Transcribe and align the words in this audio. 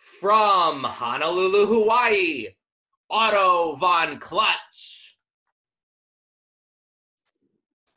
From 0.00 0.82
Honolulu, 0.82 1.66
Hawaii, 1.66 2.48
Otto 3.10 3.76
Von 3.76 4.18
Clutch. 4.18 5.16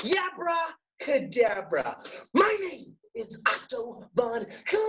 Yabra 0.01 0.73
Cadabra. 1.01 2.29
My 2.33 2.57
name 2.71 2.97
is 3.15 3.41
Otto 3.47 4.09
Von 4.15 4.45
Clutch. 4.45 4.79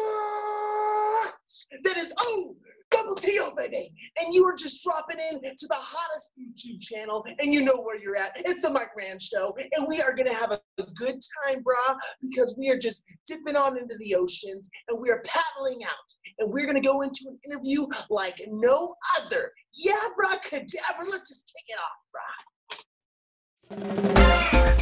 That 1.84 1.96
is 1.96 2.12
O 2.18 2.56
double 2.90 3.14
T 3.16 3.38
O 3.40 3.52
baby. 3.56 3.90
And 4.20 4.34
you 4.34 4.44
are 4.44 4.56
just 4.56 4.82
dropping 4.82 5.18
in 5.32 5.40
to 5.40 5.66
the 5.66 5.74
hottest 5.74 6.32
YouTube 6.38 6.80
channel, 6.80 7.24
and 7.40 7.52
you 7.52 7.64
know 7.64 7.80
where 7.82 7.98
you're 7.98 8.16
at. 8.16 8.32
It's 8.36 8.62
the 8.62 8.70
Mike 8.70 8.94
Rand 8.96 9.22
Show, 9.22 9.56
and 9.58 9.86
we 9.88 10.00
are 10.02 10.14
gonna 10.14 10.34
have 10.34 10.52
a, 10.52 10.58
a 10.82 10.86
good 10.94 11.20
time, 11.46 11.62
brah, 11.62 11.96
because 12.22 12.56
we 12.58 12.70
are 12.70 12.78
just 12.78 13.04
dipping 13.26 13.56
on 13.56 13.78
into 13.78 13.96
the 13.98 14.14
oceans 14.14 14.68
and 14.88 15.00
we 15.00 15.10
are 15.10 15.22
paddling 15.26 15.82
out, 15.84 16.14
and 16.38 16.52
we're 16.52 16.66
gonna 16.66 16.80
go 16.80 17.02
into 17.02 17.26
an 17.28 17.38
interview 17.44 17.86
like 18.10 18.40
no 18.48 18.94
other. 19.20 19.52
Yeah, 19.74 19.94
brah, 20.18 20.40
cadaver. 20.42 21.04
Let's 21.12 21.28
just 21.28 21.52
kick 21.52 21.64
it 21.68 21.78
off, 21.78 21.98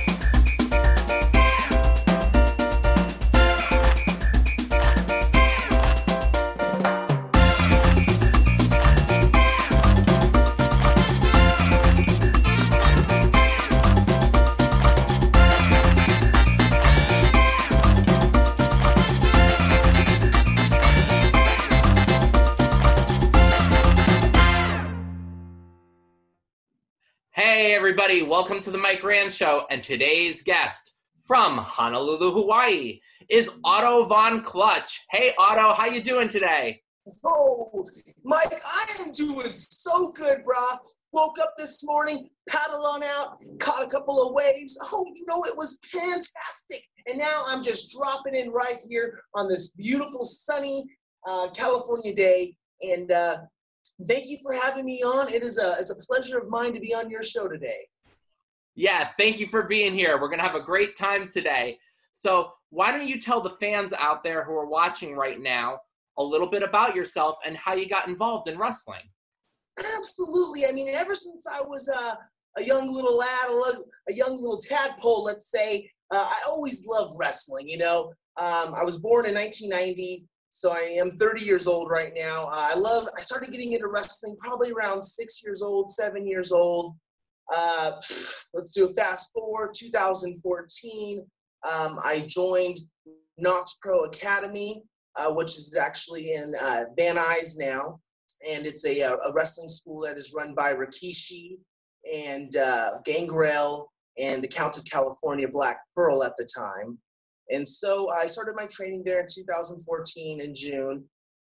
brah. 0.07 0.12
Everybody, 27.93 28.23
welcome 28.23 28.59
to 28.59 28.71
the 28.71 28.79
Mike 28.79 29.05
Rand 29.05 29.31
Show. 29.31 29.67
And 29.69 29.83
today's 29.83 30.43
guest 30.43 30.95
from 31.27 31.59
Honolulu, 31.59 32.33
Hawaii 32.33 32.99
is 33.29 33.51
Otto 33.65 34.07
Von 34.07 34.41
Clutch. 34.41 35.05
Hey, 35.11 35.35
Otto, 35.39 35.75
how 35.75 35.85
you 35.85 36.03
doing 36.03 36.27
today? 36.27 36.81
Oh, 37.23 37.87
Mike, 38.25 38.55
I 38.65 38.87
am 38.99 39.13
doing 39.13 39.53
so 39.53 40.11
good, 40.13 40.39
brah. 40.39 40.79
Woke 41.13 41.37
up 41.43 41.53
this 41.59 41.85
morning, 41.85 42.31
paddled 42.49 42.83
on 42.83 43.03
out, 43.03 43.39
caught 43.59 43.87
a 43.87 43.91
couple 43.91 44.27
of 44.27 44.33
waves. 44.33 44.79
Oh, 44.91 45.05
you 45.15 45.27
know, 45.29 45.45
it 45.45 45.55
was 45.55 45.79
fantastic. 45.85 46.83
And 47.07 47.19
now 47.19 47.43
I'm 47.49 47.63
just 47.63 47.95
dropping 47.95 48.37
in 48.37 48.51
right 48.53 48.79
here 48.89 49.23
on 49.35 49.51
this 49.51 49.69
beautiful, 49.69 50.25
sunny 50.25 50.87
uh, 51.29 51.49
California 51.55 52.15
day. 52.15 52.57
And 52.81 53.13
uh, 53.13 53.37
thank 54.09 54.29
you 54.29 54.39
for 54.43 54.53
having 54.53 54.85
me 54.85 55.03
on. 55.03 55.33
It 55.33 55.43
is 55.43 55.59
a, 55.59 55.75
it's 55.79 55.91
a 55.91 56.07
pleasure 56.07 56.39
of 56.39 56.49
mine 56.49 56.73
to 56.75 56.81
be 56.81 56.95
on 56.95 57.11
your 57.11 57.23
show 57.23 57.49
today. 57.49 57.87
Yeah, 58.75 59.05
thank 59.05 59.39
you 59.39 59.47
for 59.47 59.65
being 59.65 59.93
here. 59.95 60.21
We're 60.21 60.29
going 60.29 60.39
to 60.39 60.47
have 60.47 60.55
a 60.55 60.63
great 60.63 60.97
time 60.97 61.29
today. 61.29 61.79
So, 62.15 62.53
why 62.71 62.91
don't 62.91 63.07
you 63.07 63.21
tell 63.21 63.41
the 63.41 63.51
fans 63.51 63.93
out 63.93 64.25
there 64.25 64.45
who 64.45 64.57
are 64.57 64.67
watching 64.67 65.15
right 65.15 65.39
now 65.39 65.81
a 66.19 66.23
little 66.23 66.47
bit 66.47 66.63
about 66.63 66.95
yourself 66.95 67.37
and 67.45 67.57
how 67.57 67.75
you 67.75 67.87
got 67.87 68.09
involved 68.09 68.49
in 68.49 68.59
wrestling? 68.59 69.03
Absolutely. 69.79 70.63
I 70.69 70.73
mean, 70.73 70.89
ever 70.95 71.15
since 71.15 71.47
I 71.47 71.61
was 71.63 71.89
a, 71.89 72.61
a 72.61 72.65
young 72.65 72.91
little 72.91 73.17
lad, 73.17 73.49
a, 73.49 74.11
a 74.11 74.15
young 74.15 74.37
little 74.37 74.59
tadpole, 74.59 75.25
let's 75.25 75.51
say, 75.51 75.91
uh, 76.11 76.17
I 76.17 76.41
always 76.49 76.87
loved 76.87 77.15
wrestling. 77.19 77.69
You 77.69 77.79
know, 77.79 78.13
um, 78.39 78.75
I 78.75 78.85
was 78.85 78.99
born 78.99 79.27
in 79.27 79.35
1990, 79.35 80.27
so 80.55 80.71
I 80.71 80.81
am 81.01 81.13
30 81.13 81.47
years 81.47 81.67
old 81.67 81.91
right 81.91 82.13
now. 82.15 82.45
Uh, 82.45 82.69
I 82.73 82.75
love. 82.75 83.09
I 83.17 83.23
started 83.23 83.51
getting 83.53 83.73
into 83.73 83.89
wrestling 83.89 84.37
probably 84.39 84.71
around 84.71 85.01
six 85.01 85.43
years 85.43 85.63
old, 85.63 85.91
seven 85.91 86.27
years 86.27 86.53
old. 86.53 86.95
Uh, 87.51 87.93
let's 88.55 88.75
do 88.75 88.85
a 88.85 88.93
fast 88.93 89.33
forward. 89.33 89.73
2014, 89.75 91.27
um, 91.65 91.99
I 92.05 92.27
joined 92.29 92.77
Knokx 93.43 93.79
Pro 93.81 94.05
Academy, 94.05 94.83
uh, 95.19 95.33
which 95.33 95.57
is 95.57 95.75
actually 95.75 96.35
in 96.35 96.53
uh, 96.63 96.85
Van 96.99 97.17
Nuys 97.17 97.55
now, 97.57 97.99
and 98.47 98.67
it's 98.67 98.85
a, 98.85 99.01
a 99.01 99.33
wrestling 99.35 99.69
school 99.69 100.03
that 100.03 100.19
is 100.19 100.35
run 100.37 100.55
by 100.55 100.75
Rikishi 100.75 101.57
and 102.13 102.55
uh, 102.59 102.99
Gangrel 103.07 103.91
and 104.19 104.45
the 104.45 104.49
Count 104.49 104.77
of 104.77 104.85
California 104.85 105.49
Black 105.49 105.79
Pearl 105.97 106.23
at 106.23 106.37
the 106.37 106.47
time. 106.55 106.99
And 107.53 107.69
so 107.69 108.11
I 108.11 108.27
started 108.27 108.55
my 108.57 108.67
training 108.67 109.05
there 109.05 109.21
in 109.21 109.27
2014 109.33 110.41
in 110.41 110.55
June. 110.55 111.05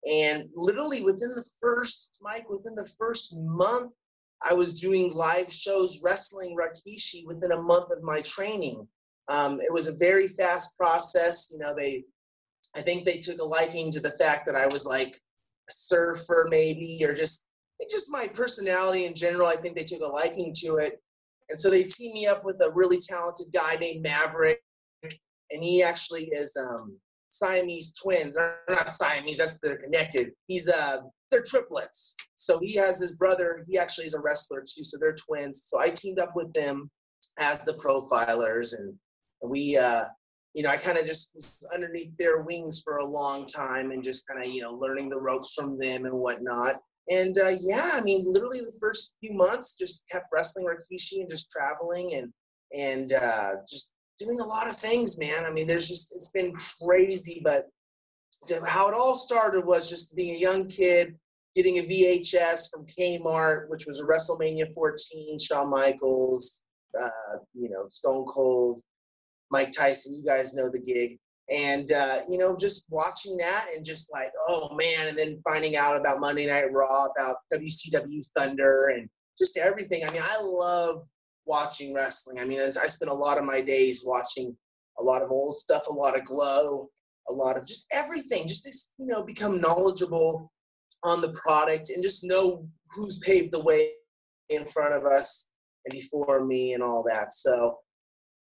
And 0.08 0.44
literally 0.54 1.02
within 1.02 1.30
the 1.30 1.48
first, 1.60 2.18
Mike, 2.22 2.48
within 2.48 2.74
the 2.76 2.88
first 2.98 3.34
month, 3.36 3.92
I 4.48 4.54
was 4.54 4.80
doing 4.80 5.12
live 5.12 5.52
shows 5.52 6.00
wrestling 6.02 6.56
Rikishi 6.56 7.26
within 7.26 7.50
a 7.50 7.60
month 7.60 7.90
of 7.90 8.04
my 8.04 8.20
training. 8.20 8.86
Um, 9.28 9.60
it 9.60 9.72
was 9.72 9.88
a 9.88 9.96
very 9.96 10.28
fast 10.28 10.78
process. 10.78 11.48
You 11.50 11.58
know, 11.58 11.74
they, 11.74 12.04
I 12.76 12.80
think 12.80 13.04
they 13.04 13.16
took 13.16 13.40
a 13.40 13.44
liking 13.44 13.90
to 13.92 14.00
the 14.00 14.12
fact 14.12 14.46
that 14.46 14.54
I 14.54 14.66
was 14.66 14.86
like 14.86 15.16
a 15.16 15.72
surfer 15.72 16.46
maybe, 16.48 17.00
or 17.04 17.12
just, 17.12 17.46
just 17.90 18.12
my 18.12 18.28
personality 18.28 19.06
in 19.06 19.14
general. 19.14 19.48
I 19.48 19.56
think 19.56 19.76
they 19.76 19.84
took 19.84 20.02
a 20.02 20.08
liking 20.08 20.54
to 20.58 20.76
it. 20.76 21.02
And 21.50 21.58
so 21.58 21.70
they 21.70 21.82
teamed 21.82 22.14
me 22.14 22.26
up 22.26 22.44
with 22.44 22.62
a 22.62 22.70
really 22.72 22.98
talented 22.98 23.48
guy 23.52 23.74
named 23.80 24.02
Maverick 24.02 24.62
and 25.50 25.62
he 25.62 25.82
actually 25.82 26.24
is 26.24 26.56
um, 26.56 26.96
Siamese 27.30 27.92
twins. 27.92 28.36
They're 28.36 28.58
not 28.68 28.94
Siamese, 28.94 29.38
that's 29.38 29.58
they're 29.58 29.76
connected. 29.76 30.32
He's 30.46 30.68
uh 30.68 30.98
they're 31.30 31.42
triplets. 31.42 32.14
So 32.36 32.58
he 32.58 32.74
has 32.76 32.98
his 32.98 33.16
brother, 33.16 33.64
he 33.68 33.78
actually 33.78 34.06
is 34.06 34.14
a 34.14 34.20
wrestler 34.20 34.60
too, 34.60 34.82
so 34.82 34.96
they're 34.98 35.14
twins. 35.14 35.64
So 35.64 35.78
I 35.80 35.90
teamed 35.90 36.18
up 36.18 36.34
with 36.34 36.52
them 36.54 36.90
as 37.38 37.64
the 37.64 37.74
profilers 37.74 38.78
and 38.78 38.94
we 39.50 39.76
uh 39.76 40.04
you 40.54 40.64
know, 40.64 40.70
I 40.70 40.76
kind 40.76 40.98
of 40.98 41.06
just 41.06 41.30
was 41.34 41.64
underneath 41.74 42.16
their 42.16 42.40
wings 42.40 42.82
for 42.82 42.96
a 42.96 43.04
long 43.04 43.46
time 43.46 43.90
and 43.92 44.02
just 44.02 44.26
kind 44.26 44.42
of, 44.42 44.48
you 44.48 44.62
know, 44.62 44.72
learning 44.72 45.08
the 45.08 45.20
ropes 45.20 45.54
from 45.54 45.78
them 45.78 46.04
and 46.04 46.14
whatnot. 46.14 46.80
And 47.10 47.36
uh, 47.38 47.52
yeah, 47.60 47.92
I 47.94 48.00
mean, 48.00 48.24
literally 48.26 48.60
the 48.60 48.76
first 48.80 49.14
few 49.20 49.34
months 49.34 49.76
just 49.78 50.04
kept 50.10 50.26
wrestling 50.32 50.66
Rikishi 50.66 51.20
and 51.20 51.28
just 51.28 51.50
traveling 51.50 52.14
and 52.14 52.32
and 52.76 53.12
uh, 53.12 53.52
just 53.70 53.94
doing 54.18 54.40
a 54.40 54.44
lot 54.44 54.68
of 54.68 54.76
things, 54.76 55.18
man. 55.18 55.44
I 55.44 55.50
mean, 55.50 55.66
there's 55.66 55.88
just 55.88 56.14
it's 56.14 56.30
been 56.30 56.54
crazy, 56.82 57.40
but 57.44 57.64
how 58.66 58.88
it 58.88 58.94
all 58.94 59.16
started 59.16 59.64
was 59.64 59.88
just 59.88 60.16
being 60.16 60.34
a 60.34 60.38
young 60.38 60.68
kid 60.68 61.16
getting 61.54 61.78
a 61.78 61.82
VHS 61.82 62.70
from 62.70 62.86
Kmart, 62.86 63.68
which 63.68 63.86
was 63.86 64.00
a 64.00 64.04
WrestleMania 64.04 64.72
14, 64.72 65.38
Shawn 65.38 65.70
Michaels, 65.70 66.64
uh, 67.00 67.38
you 67.52 67.68
know, 67.68 67.86
Stone 67.88 68.26
Cold, 68.26 68.80
Mike 69.50 69.72
Tyson. 69.72 70.14
You 70.14 70.24
guys 70.24 70.54
know 70.54 70.70
the 70.70 70.80
gig. 70.80 71.18
And, 71.50 71.90
uh, 71.90 72.18
you 72.28 72.38
know, 72.38 72.56
just 72.56 72.84
watching 72.90 73.36
that 73.38 73.64
and 73.74 73.84
just 73.84 74.12
like, 74.12 74.30
oh 74.48 74.74
man, 74.76 75.08
and 75.08 75.18
then 75.18 75.40
finding 75.42 75.76
out 75.76 75.96
about 75.98 76.20
Monday 76.20 76.46
Night 76.46 76.70
Raw, 76.70 77.06
about 77.06 77.36
WCW 77.52 78.24
Thunder, 78.36 78.92
and 78.94 79.08
just 79.38 79.56
everything. 79.56 80.04
I 80.06 80.10
mean, 80.10 80.22
I 80.22 80.40
love 80.42 81.08
watching 81.48 81.92
wrestling. 81.94 82.38
I 82.38 82.44
mean, 82.44 82.60
I 82.60 82.68
spent 82.68 83.10
a 83.10 83.14
lot 83.14 83.38
of 83.38 83.44
my 83.44 83.60
days 83.60 84.04
watching 84.06 84.56
a 85.00 85.02
lot 85.02 85.22
of 85.22 85.30
old 85.30 85.56
stuff, 85.56 85.88
a 85.88 85.92
lot 85.92 86.16
of 86.16 86.24
GLOW, 86.24 86.88
a 87.28 87.32
lot 87.32 87.56
of 87.56 87.66
just 87.66 87.86
everything, 87.92 88.46
just 88.46 88.62
to, 88.64 88.72
you 88.98 89.06
know, 89.06 89.24
become 89.24 89.60
knowledgeable 89.60 90.52
on 91.04 91.20
the 91.20 91.32
product 91.32 91.90
and 91.90 92.02
just 92.02 92.24
know 92.24 92.66
who's 92.94 93.18
paved 93.20 93.52
the 93.52 93.62
way 93.62 93.90
in 94.50 94.64
front 94.64 94.94
of 94.94 95.04
us 95.04 95.50
and 95.84 95.92
before 95.92 96.44
me 96.44 96.74
and 96.74 96.82
all 96.82 97.02
that. 97.04 97.32
So, 97.32 97.78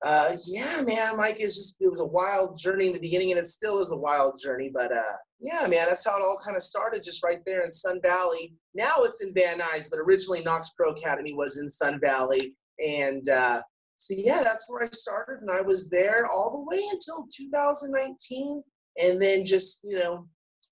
uh, 0.05 0.37
yeah, 0.47 0.81
man, 0.85 1.17
Mike 1.17 1.41
is 1.41 1.57
just, 1.57 1.77
it 1.81 1.89
was 1.89 2.01
a 2.01 2.05
wild 2.07 2.59
journey 2.59 2.89
in 2.89 2.93
the 2.93 3.01
beginning 3.01 3.31
and 3.31 3.41
it 3.41 3.47
still 3.47 3.81
is 3.81 3.93
a 3.93 3.97
wild 3.97 4.39
journey, 4.39 4.71
but, 4.75 4.93
uh, 4.93 5.17
yeah, 5.41 5.67
man, 5.69 5.87
that's 5.89 6.07
how 6.09 6.17
it 6.17 6.23
all 6.23 6.39
kind 6.45 6.57
of 6.57 6.63
started, 6.63 7.03
just 7.03 7.25
right 7.25 7.41
there 7.47 7.65
in 7.65 7.73
Sun 7.73 8.01
Valley. 8.03 8.55
Now 8.75 8.93
it's 8.99 9.25
in 9.25 9.33
Van 9.33 9.59
Nuys, 9.59 9.89
but 9.91 10.01
originally 10.01 10.41
Knokx 10.41 10.69
Pro 10.77 10.91
Academy 10.91 11.35
was 11.35 11.59
in 11.59 11.69
Sun 11.69 12.01
Valley. 12.01 12.55
And 12.85 13.29
uh, 13.29 13.63
so, 13.97 14.15
yeah, 14.17 14.43
that's 14.45 14.71
where 14.71 14.85
I 14.85 14.89
started. 14.93 15.41
And 15.41 15.51
I 15.51 15.63
was 15.63 15.91
there 15.91 16.27
all 16.27 16.53
the 16.53 16.77
way 16.77 16.83
until 16.93 17.27
2019. 17.35 18.63
And 19.03 19.21
then 19.21 19.45
just, 19.45 19.81
you 19.85 19.97
know, 19.97 20.29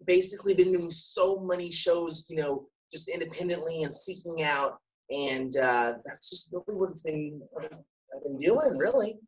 basically 0.06 0.54
been 0.54 0.72
doing 0.72 0.90
so 0.90 1.40
many 1.40 1.70
shows, 1.70 2.26
you 2.28 2.36
know, 2.36 2.66
just 2.90 3.08
independently 3.08 3.82
and 3.82 3.94
seeking 3.94 4.42
out. 4.42 4.78
And 5.10 5.56
uh, 5.56 5.94
that's 6.04 6.28
just 6.28 6.50
really 6.52 6.78
what 6.78 6.90
it's 6.90 7.02
been, 7.02 7.40
what 7.50 7.64
I've 7.64 8.24
been 8.24 8.38
doing, 8.38 8.78
really. 8.78 9.18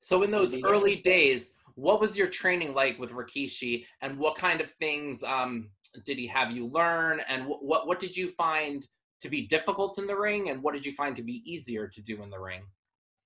So, 0.00 0.22
in 0.22 0.30
those 0.30 0.62
early 0.64 0.96
days, 0.96 1.50
what 1.74 2.00
was 2.00 2.16
your 2.16 2.26
training 2.26 2.74
like 2.74 2.98
with 2.98 3.12
Rikishi, 3.12 3.86
and 4.00 4.18
what 4.18 4.36
kind 4.36 4.60
of 4.60 4.70
things 4.70 5.22
um, 5.22 5.70
did 6.04 6.18
he 6.18 6.26
have 6.26 6.52
you 6.52 6.66
learn, 6.66 7.20
and 7.28 7.46
what, 7.46 7.64
what 7.64 7.86
what 7.86 8.00
did 8.00 8.16
you 8.16 8.30
find 8.30 8.86
to 9.22 9.28
be 9.28 9.46
difficult 9.46 9.98
in 9.98 10.06
the 10.06 10.16
ring, 10.16 10.50
and 10.50 10.62
what 10.62 10.74
did 10.74 10.84
you 10.84 10.92
find 10.92 11.16
to 11.16 11.22
be 11.22 11.42
easier 11.50 11.88
to 11.88 12.02
do 12.02 12.22
in 12.22 12.30
the 12.30 12.38
ring? 12.38 12.62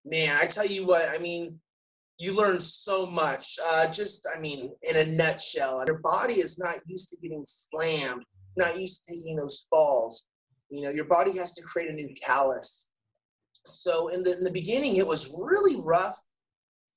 Man, 0.04 0.36
I 0.40 0.46
tell 0.46 0.66
you 0.66 0.86
what, 0.86 1.08
I 1.10 1.18
mean, 1.18 1.58
you 2.18 2.34
learn 2.34 2.60
so 2.60 3.06
much. 3.06 3.58
Uh, 3.64 3.90
just, 3.90 4.26
I 4.34 4.38
mean, 4.38 4.72
in 4.88 4.96
a 4.96 5.04
nutshell, 5.16 5.84
your 5.86 5.98
body 5.98 6.34
is 6.34 6.58
not 6.58 6.76
used 6.86 7.10
to 7.10 7.16
getting 7.20 7.44
slammed, 7.44 8.24
not 8.56 8.78
used 8.78 9.04
to 9.04 9.14
taking 9.14 9.36
those 9.36 9.66
falls. 9.70 10.26
You 10.70 10.82
know, 10.82 10.90
your 10.90 11.04
body 11.04 11.36
has 11.38 11.54
to 11.54 11.62
create 11.62 11.90
a 11.90 11.92
new 11.92 12.12
callus. 12.14 12.90
So 13.64 14.08
in 14.08 14.22
the 14.22 14.36
in 14.36 14.44
the 14.44 14.50
beginning, 14.50 14.96
it 14.96 15.06
was 15.06 15.36
really 15.40 15.76
rough 15.84 16.16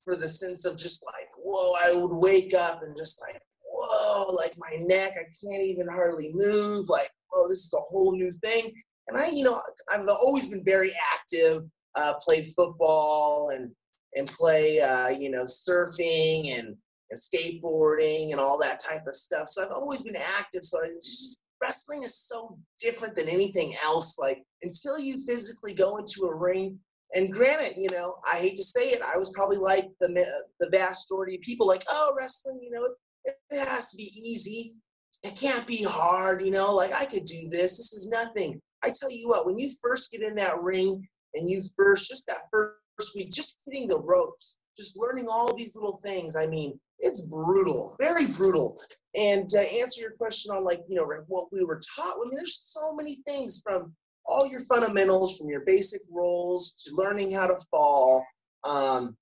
for 0.06 0.16
the 0.16 0.28
sense 0.28 0.66
of 0.66 0.78
just 0.78 1.06
like, 1.06 1.28
whoa, 1.38 1.74
I 1.84 1.96
would 1.96 2.16
wake 2.16 2.54
up 2.54 2.84
and 2.84 2.96
just 2.96 3.22
like, 3.22 3.42
whoa, 3.62 4.34
like 4.34 4.54
my 4.58 4.76
neck, 4.82 5.12
I 5.12 5.26
can't 5.44 5.64
even 5.64 5.88
hardly 5.88 6.32
move. 6.34 6.90
Like, 6.90 7.10
oh, 7.34 7.48
this 7.50 7.60
is 7.60 7.74
a 7.74 7.82
whole 7.82 8.14
new 8.14 8.32
thing. 8.44 8.72
And 9.10 9.18
I, 9.18 9.30
you 9.30 9.44
know, 9.44 9.62
I've 9.94 10.08
always 10.08 10.48
been 10.48 10.64
very 10.64 10.92
active, 11.14 11.64
uh, 11.96 12.14
football 12.56 13.52
and 13.54 13.72
and 14.16 14.28
play, 14.28 14.80
uh, 14.80 15.10
you 15.10 15.30
know, 15.30 15.44
surfing 15.44 16.58
and, 16.58 16.76
and 17.12 17.20
skateboarding 17.20 18.32
and 18.32 18.40
all 18.40 18.60
that 18.60 18.80
type 18.80 19.02
of 19.08 19.16
stuff. 19.16 19.48
So 19.48 19.64
I've 19.64 19.72
always 19.72 20.02
been 20.02 20.16
active. 20.16 20.64
So 20.64 20.80
just 20.96 21.42
wrestling 21.62 22.04
is 22.04 22.28
so 22.28 22.58
different 22.80 23.16
than 23.16 23.30
anything 23.30 23.76
else. 23.84 24.18
Like 24.18 24.44
until 24.64 24.98
you 25.00 25.26
physically 25.28 25.74
go 25.74 25.98
into 25.98 26.24
a 26.24 26.34
ring, 26.34 26.80
and 27.16 27.34
granted, 27.34 27.76
you 27.78 27.90
know, 27.92 28.16
I 28.32 28.38
hate 28.38 28.56
to 28.58 28.64
say 28.64 28.90
it, 28.90 29.02
I 29.02 29.18
was 29.18 29.32
probably 29.32 29.58
like 29.58 29.90
the 30.00 30.26
the 30.60 30.70
vast 30.70 31.10
majority 31.10 31.36
of 31.36 31.42
people, 31.42 31.68
like, 31.68 31.84
oh, 31.90 32.16
wrestling, 32.18 32.60
you 32.62 32.72
know, 32.72 32.86
it, 33.26 33.36
it 33.50 33.68
has 33.68 33.90
to 33.90 33.98
be 33.98 34.12
easy. 34.16 34.76
It 35.24 35.36
can't 35.36 35.66
be 35.68 35.84
hard, 35.84 36.42
you 36.42 36.52
know. 36.52 36.74
Like 36.74 36.94
I 36.94 37.06
could 37.06 37.26
do 37.26 37.50
this. 37.50 37.78
This 37.78 37.94
is 37.94 38.10
nothing. 38.10 38.62
I 38.84 38.92
tell 38.98 39.12
you 39.12 39.30
what, 39.30 39.46
when 39.46 39.58
you 39.58 39.70
first 39.82 40.12
get 40.12 40.22
in 40.22 40.36
that 40.36 40.62
ring 40.62 41.08
and 41.34 41.50
you 41.50 41.62
first 41.78 42.08
just 42.08 42.28
that 42.28 42.48
first 42.52 43.16
week, 43.16 43.32
just 43.32 43.60
hitting 43.66 43.88
the 43.88 44.02
ropes, 44.02 44.58
just 44.78 44.98
learning 44.98 45.28
all 45.30 45.54
these 45.54 45.76
little 45.76 46.00
things. 46.04 46.36
I 46.36 46.48
mean, 46.48 46.80
it's 47.00 47.22
brutal, 47.22 47.96
very 48.00 48.26
brutal. 48.26 48.78
And 49.16 49.48
to 49.50 49.60
answer 49.60 50.02
your 50.02 50.12
question 50.12 50.56
on 50.56 50.64
like, 50.64 50.82
you 50.88 50.96
know, 50.96 51.10
what 51.28 51.50
we 51.52 51.64
were 51.64 51.80
taught, 51.96 52.16
I 52.16 52.26
mean, 52.26 52.36
there's 52.36 52.58
so 52.58 52.96
many 52.96 53.22
things 53.28 53.62
from 53.64 53.94
all 54.26 54.48
your 54.48 54.60
fundamentals, 54.62 55.38
from 55.38 55.50
your 55.50 55.62
basic 55.66 56.02
rolls 56.12 56.72
to 56.84 56.96
learning 56.96 57.32
how 57.32 57.48
to 57.48 57.58
fall, 57.72 58.24
um, 58.64 59.18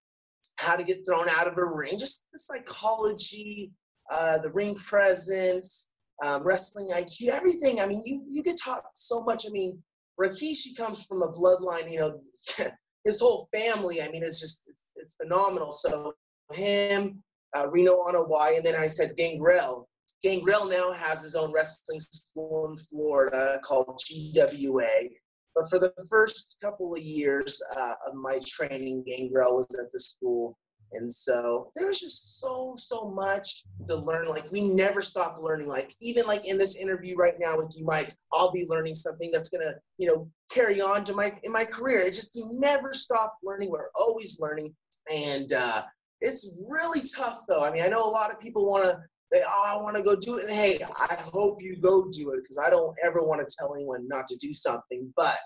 how 0.60 0.76
to 0.76 0.84
get 0.84 1.06
thrown 1.06 1.28
out 1.38 1.48
of 1.48 1.58
a 1.58 1.66
ring, 1.66 1.98
just 1.98 2.28
the 2.34 2.40
psychology, 2.40 3.72
uh, 4.10 4.38
the 4.40 4.52
ring 4.52 4.76
presence, 4.76 5.92
um, 6.26 6.46
wrestling 6.46 6.90
IQ, 6.90 7.30
everything. 7.30 7.80
I 7.80 7.86
mean, 7.86 8.02
you 8.06 8.24
you 8.28 8.44
get 8.44 8.58
taught 8.58 8.84
so 8.94 9.22
much. 9.24 9.46
I 9.48 9.52
mean, 9.52 9.82
Rikishi 10.20 10.76
comes 10.76 11.06
from 11.06 11.22
a 11.22 11.32
bloodline, 11.32 11.92
you 11.92 12.00
know, 12.00 12.20
his 13.06 13.20
whole 13.20 13.48
family. 13.54 14.02
I 14.02 14.10
mean, 14.10 14.24
it's 14.24 14.40
just 14.40 14.68
it's, 14.70 14.94
it's 14.96 15.16
phenomenal. 15.16 15.72
So 15.72 16.14
him, 16.54 17.22
uh, 17.56 17.70
Reno 17.70 18.04
Anoa'i, 18.06 18.58
and 18.58 18.66
then 18.66 18.76
I 18.76 18.88
said 18.88 19.16
Gangrel. 19.18 19.88
Gangrel 20.24 20.68
now 20.68 20.92
has 20.94 21.22
his 21.22 21.36
own 21.36 21.54
wrestling 21.54 22.00
school 22.00 22.68
in 22.68 22.78
Florida 22.78 23.60
called 23.64 24.02
GWA. 24.08 25.10
But 25.54 25.70
for 25.70 25.80
the 25.80 25.94
first 26.10 26.58
couple 26.62 26.94
of 26.94 27.02
years 27.02 27.62
uh, 27.78 27.94
of 28.08 28.16
my 28.16 28.40
training, 28.46 29.04
Gangrel 29.06 29.56
was 29.56 29.68
at 29.80 29.92
the 29.92 30.00
school. 30.00 30.58
And 30.94 31.12
so 31.12 31.70
there's 31.76 32.00
just 32.00 32.40
so, 32.40 32.74
so 32.76 33.12
much 33.12 33.66
to 33.88 33.96
learn. 33.96 34.28
Like 34.28 34.50
we 34.52 34.74
never 34.74 35.02
stop 35.02 35.38
learning. 35.40 35.68
Like 35.68 35.94
even 36.02 36.26
like 36.26 36.48
in 36.48 36.58
this 36.58 36.82
interview 36.82 37.16
right 37.16 37.36
now 37.40 37.58
with 37.58 37.74
you, 37.78 37.86
Mike, 37.86 38.16
I'll 38.34 38.52
be 38.52 38.66
learning 38.68 38.96
something 38.96 39.30
that's 39.34 39.50
gonna, 39.50 39.74
you 39.98 40.08
know, 40.08 40.30
carry 40.52 40.82
on 40.82 41.04
to 41.06 41.14
my 41.14 41.34
in 41.44 41.52
my 41.52 41.66
career. 41.66 42.00
It 42.00 42.14
just 42.14 42.36
you 42.36 42.48
never 42.54 42.94
stop 42.94 43.38
learning. 43.44 43.70
We're 43.72 43.90
always 43.96 44.40
learning. 44.40 44.74
And 45.14 45.52
uh, 45.54 45.84
it's 46.22 46.64
really 46.70 47.02
tough 47.16 47.44
though. 47.48 47.64
I 47.64 47.72
mean, 47.72 47.84
I 47.84 47.88
know 47.88 48.04
a 48.04 48.10
lot 48.10 48.32
of 48.32 48.40
people 48.40 48.66
wanna 48.68 49.04
they, 49.32 49.42
oh, 49.46 49.78
I 49.78 49.82
want 49.82 49.98
to 49.98 50.04
go 50.04 50.16
do 50.16 50.38
it. 50.38 50.46
And 50.46 50.54
hey, 50.54 50.80
I 50.84 51.16
hope 51.34 51.62
you 51.62 51.76
go 51.76 52.10
do 52.12 52.32
it 52.32 52.44
because 52.44 52.62
I 52.66 52.70
don't 52.70 52.96
ever 53.04 53.22
want 53.22 53.48
to 53.48 53.56
tell 53.60 53.76
anyone 53.76 54.08
not 54.08 54.26
to 54.28 54.38
do 54.38 54.54
something. 54.54 55.12
But 55.16 55.38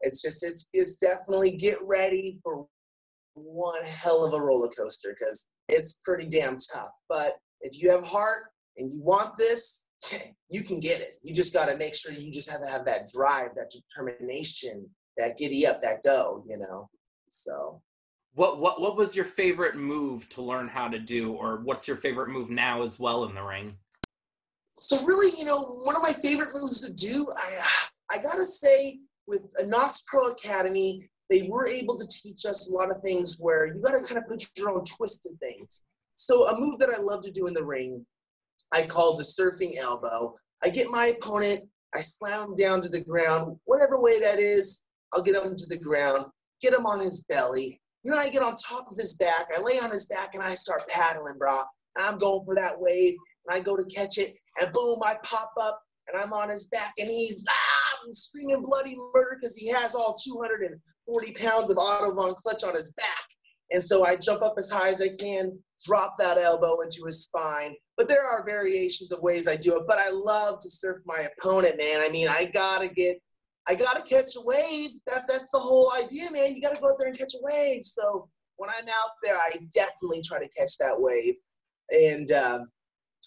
it's 0.00 0.22
just 0.22 0.44
it's 0.44 0.68
it's 0.72 0.96
definitely 0.96 1.52
get 1.52 1.76
ready 1.86 2.38
for 2.42 2.66
one 3.36 3.84
hell 3.84 4.24
of 4.24 4.34
a 4.34 4.42
roller 4.42 4.68
coaster 4.68 5.14
because 5.18 5.46
it's 5.68 6.00
pretty 6.04 6.26
damn 6.26 6.58
tough. 6.72 6.90
But 7.08 7.32
if 7.60 7.80
you 7.80 7.90
have 7.90 8.04
heart 8.04 8.44
and 8.76 8.90
you 8.90 9.02
want 9.02 9.36
this, 9.36 9.88
you 10.50 10.62
can 10.62 10.80
get 10.80 11.00
it. 11.00 11.12
You 11.22 11.34
just 11.34 11.54
got 11.54 11.68
to 11.68 11.76
make 11.76 11.94
sure 11.94 12.12
you 12.12 12.32
just 12.32 12.50
have 12.50 12.62
to 12.62 12.68
have 12.68 12.84
that 12.86 13.08
drive, 13.14 13.50
that 13.56 13.70
determination, 13.70 14.88
that 15.16 15.36
giddy 15.36 15.66
up, 15.66 15.80
that 15.82 16.02
go, 16.02 16.42
you 16.46 16.58
know. 16.58 16.88
So 17.28 17.82
what 18.34 18.58
what 18.58 18.80
what 18.80 18.96
was 18.96 19.16
your 19.16 19.24
favorite 19.24 19.76
move 19.76 20.28
to 20.30 20.42
learn 20.42 20.68
how 20.68 20.88
to 20.88 20.98
do 20.98 21.32
or 21.32 21.60
what's 21.64 21.88
your 21.88 21.96
favorite 21.96 22.28
move 22.28 22.50
now 22.50 22.82
as 22.82 22.98
well 22.98 23.24
in 23.24 23.34
the 23.34 23.42
ring? 23.42 23.76
So 24.72 25.02
really, 25.04 25.32
you 25.38 25.44
know, 25.44 25.62
one 25.84 25.96
of 25.96 26.02
my 26.02 26.12
favorite 26.12 26.50
moves 26.54 26.82
to 26.82 26.92
do, 26.92 27.26
I 27.36 28.18
I 28.18 28.22
got 28.22 28.36
to 28.36 28.44
say 28.44 28.98
with 29.26 29.42
a 29.60 29.64
Knokx 29.64 30.04
Pro 30.06 30.30
Academy, 30.30 31.08
they 31.28 31.48
were 31.48 31.66
able 31.66 31.96
to 31.96 32.06
teach 32.06 32.44
us 32.46 32.68
a 32.68 32.72
lot 32.72 32.90
of 32.90 33.02
things 33.02 33.38
where 33.40 33.66
you 33.66 33.82
got 33.82 33.98
to 33.98 34.04
kind 34.04 34.18
of 34.18 34.28
put 34.28 34.46
your 34.56 34.70
own 34.70 34.84
twist 34.84 35.26
in 35.26 35.36
things. 35.38 35.82
So 36.14 36.48
a 36.48 36.58
move 36.58 36.78
that 36.78 36.90
I 36.90 37.00
love 37.00 37.22
to 37.22 37.30
do 37.30 37.46
in 37.46 37.54
the 37.54 37.64
ring, 37.64 38.06
I 38.72 38.82
call 38.82 39.16
the 39.16 39.22
surfing 39.22 39.76
elbow. 39.76 40.34
I 40.64 40.70
get 40.70 40.88
my 40.90 41.12
opponent, 41.18 41.68
I 41.94 42.00
slam 42.00 42.50
him 42.50 42.54
down 42.54 42.80
to 42.82 42.88
the 42.88 43.04
ground, 43.04 43.58
whatever 43.64 44.00
way 44.00 44.20
that 44.20 44.38
is, 44.38 44.86
I'll 45.12 45.22
get 45.22 45.34
him 45.34 45.56
to 45.56 45.66
the 45.66 45.78
ground, 45.78 46.26
get 46.60 46.72
him 46.72 46.86
on 46.86 47.00
his 47.00 47.24
belly. 47.24 47.80
And 48.04 48.12
then 48.12 48.20
I 48.20 48.30
get 48.30 48.42
on 48.42 48.56
top 48.56 48.90
of 48.90 48.96
his 48.96 49.14
back, 49.14 49.48
I 49.56 49.60
lay 49.60 49.78
on 49.78 49.90
his 49.90 50.06
back 50.06 50.34
and 50.34 50.42
I 50.42 50.54
start 50.54 50.88
paddling, 50.88 51.38
bro. 51.38 51.58
And 51.96 52.06
I'm 52.06 52.18
going 52.18 52.44
for 52.44 52.54
that 52.54 52.80
wave, 52.80 53.14
and 53.46 53.58
I 53.58 53.62
go 53.62 53.76
to 53.76 53.84
catch 53.84 54.18
it, 54.18 54.34
and 54.60 54.72
boom, 54.72 55.00
I 55.04 55.14
pop 55.22 55.52
up, 55.60 55.80
and 56.08 56.22
I'm 56.22 56.32
on 56.32 56.48
his 56.48 56.66
back, 56.66 56.94
and 56.98 57.08
he's 57.08 57.44
ah, 57.48 58.06
screaming 58.12 58.62
bloody 58.62 58.96
murder 59.12 59.38
because 59.40 59.56
he 59.56 59.68
has 59.68 59.94
all 59.94 60.14
200 60.14 60.62
40 61.06 61.32
pounds 61.32 61.70
of 61.70 61.78
Otto 61.78 62.14
von 62.14 62.34
Clutch 62.34 62.64
on 62.64 62.74
his 62.74 62.92
back. 62.92 63.24
And 63.72 63.82
so 63.82 64.04
I 64.04 64.16
jump 64.16 64.42
up 64.42 64.54
as 64.58 64.70
high 64.70 64.88
as 64.88 65.02
I 65.02 65.08
can, 65.08 65.58
drop 65.84 66.16
that 66.18 66.38
elbow 66.38 66.80
into 66.80 67.04
his 67.04 67.24
spine. 67.24 67.74
But 67.96 68.08
there 68.08 68.22
are 68.22 68.44
variations 68.46 69.12
of 69.12 69.22
ways 69.22 69.48
I 69.48 69.56
do 69.56 69.76
it. 69.76 69.82
But 69.88 69.98
I 69.98 70.10
love 70.10 70.60
to 70.60 70.70
surf 70.70 70.98
my 71.04 71.26
opponent, 71.38 71.76
man. 71.76 72.00
I 72.00 72.08
mean, 72.10 72.28
I 72.28 72.50
gotta 72.52 72.88
get, 72.88 73.18
I 73.68 73.74
gotta 73.74 74.02
catch 74.02 74.36
a 74.36 74.44
wave. 74.44 74.90
That 75.06 75.26
that's 75.26 75.50
the 75.50 75.58
whole 75.58 75.90
idea, 76.00 76.30
man. 76.30 76.54
You 76.54 76.60
gotta 76.60 76.80
go 76.80 76.90
out 76.90 76.96
there 76.98 77.08
and 77.08 77.18
catch 77.18 77.34
a 77.34 77.42
wave. 77.42 77.84
So 77.84 78.28
when 78.56 78.70
I'm 78.70 78.88
out 78.88 79.10
there, 79.22 79.34
I 79.34 79.58
definitely 79.74 80.22
try 80.22 80.38
to 80.38 80.48
catch 80.50 80.78
that 80.78 80.94
wave. 80.96 81.34
And 81.90 82.30
um, 82.32 82.68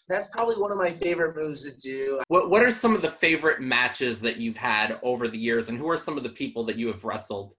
that's 0.08 0.30
probably 0.36 0.56
one 0.56 0.72
of 0.72 0.78
my 0.78 0.90
favorite 0.90 1.36
moves 1.36 1.70
to 1.70 1.78
do. 1.78 2.22
What 2.28 2.50
What 2.50 2.64
are 2.64 2.72
some 2.72 2.96
of 2.96 3.02
the 3.02 3.10
favorite 3.10 3.62
matches 3.62 4.22
that 4.22 4.38
you've 4.38 4.58
had 4.58 5.00
over 5.03 5.27
the 5.27 5.38
years, 5.38 5.70
and 5.70 5.77
who 5.77 5.89
are 5.89 5.98
some 5.98 6.18
of 6.18 6.24
the 6.24 6.30
people 6.30 6.63
that 6.65 6.77
you 6.77 6.88
have 6.88 7.03
wrestled? 7.03 7.53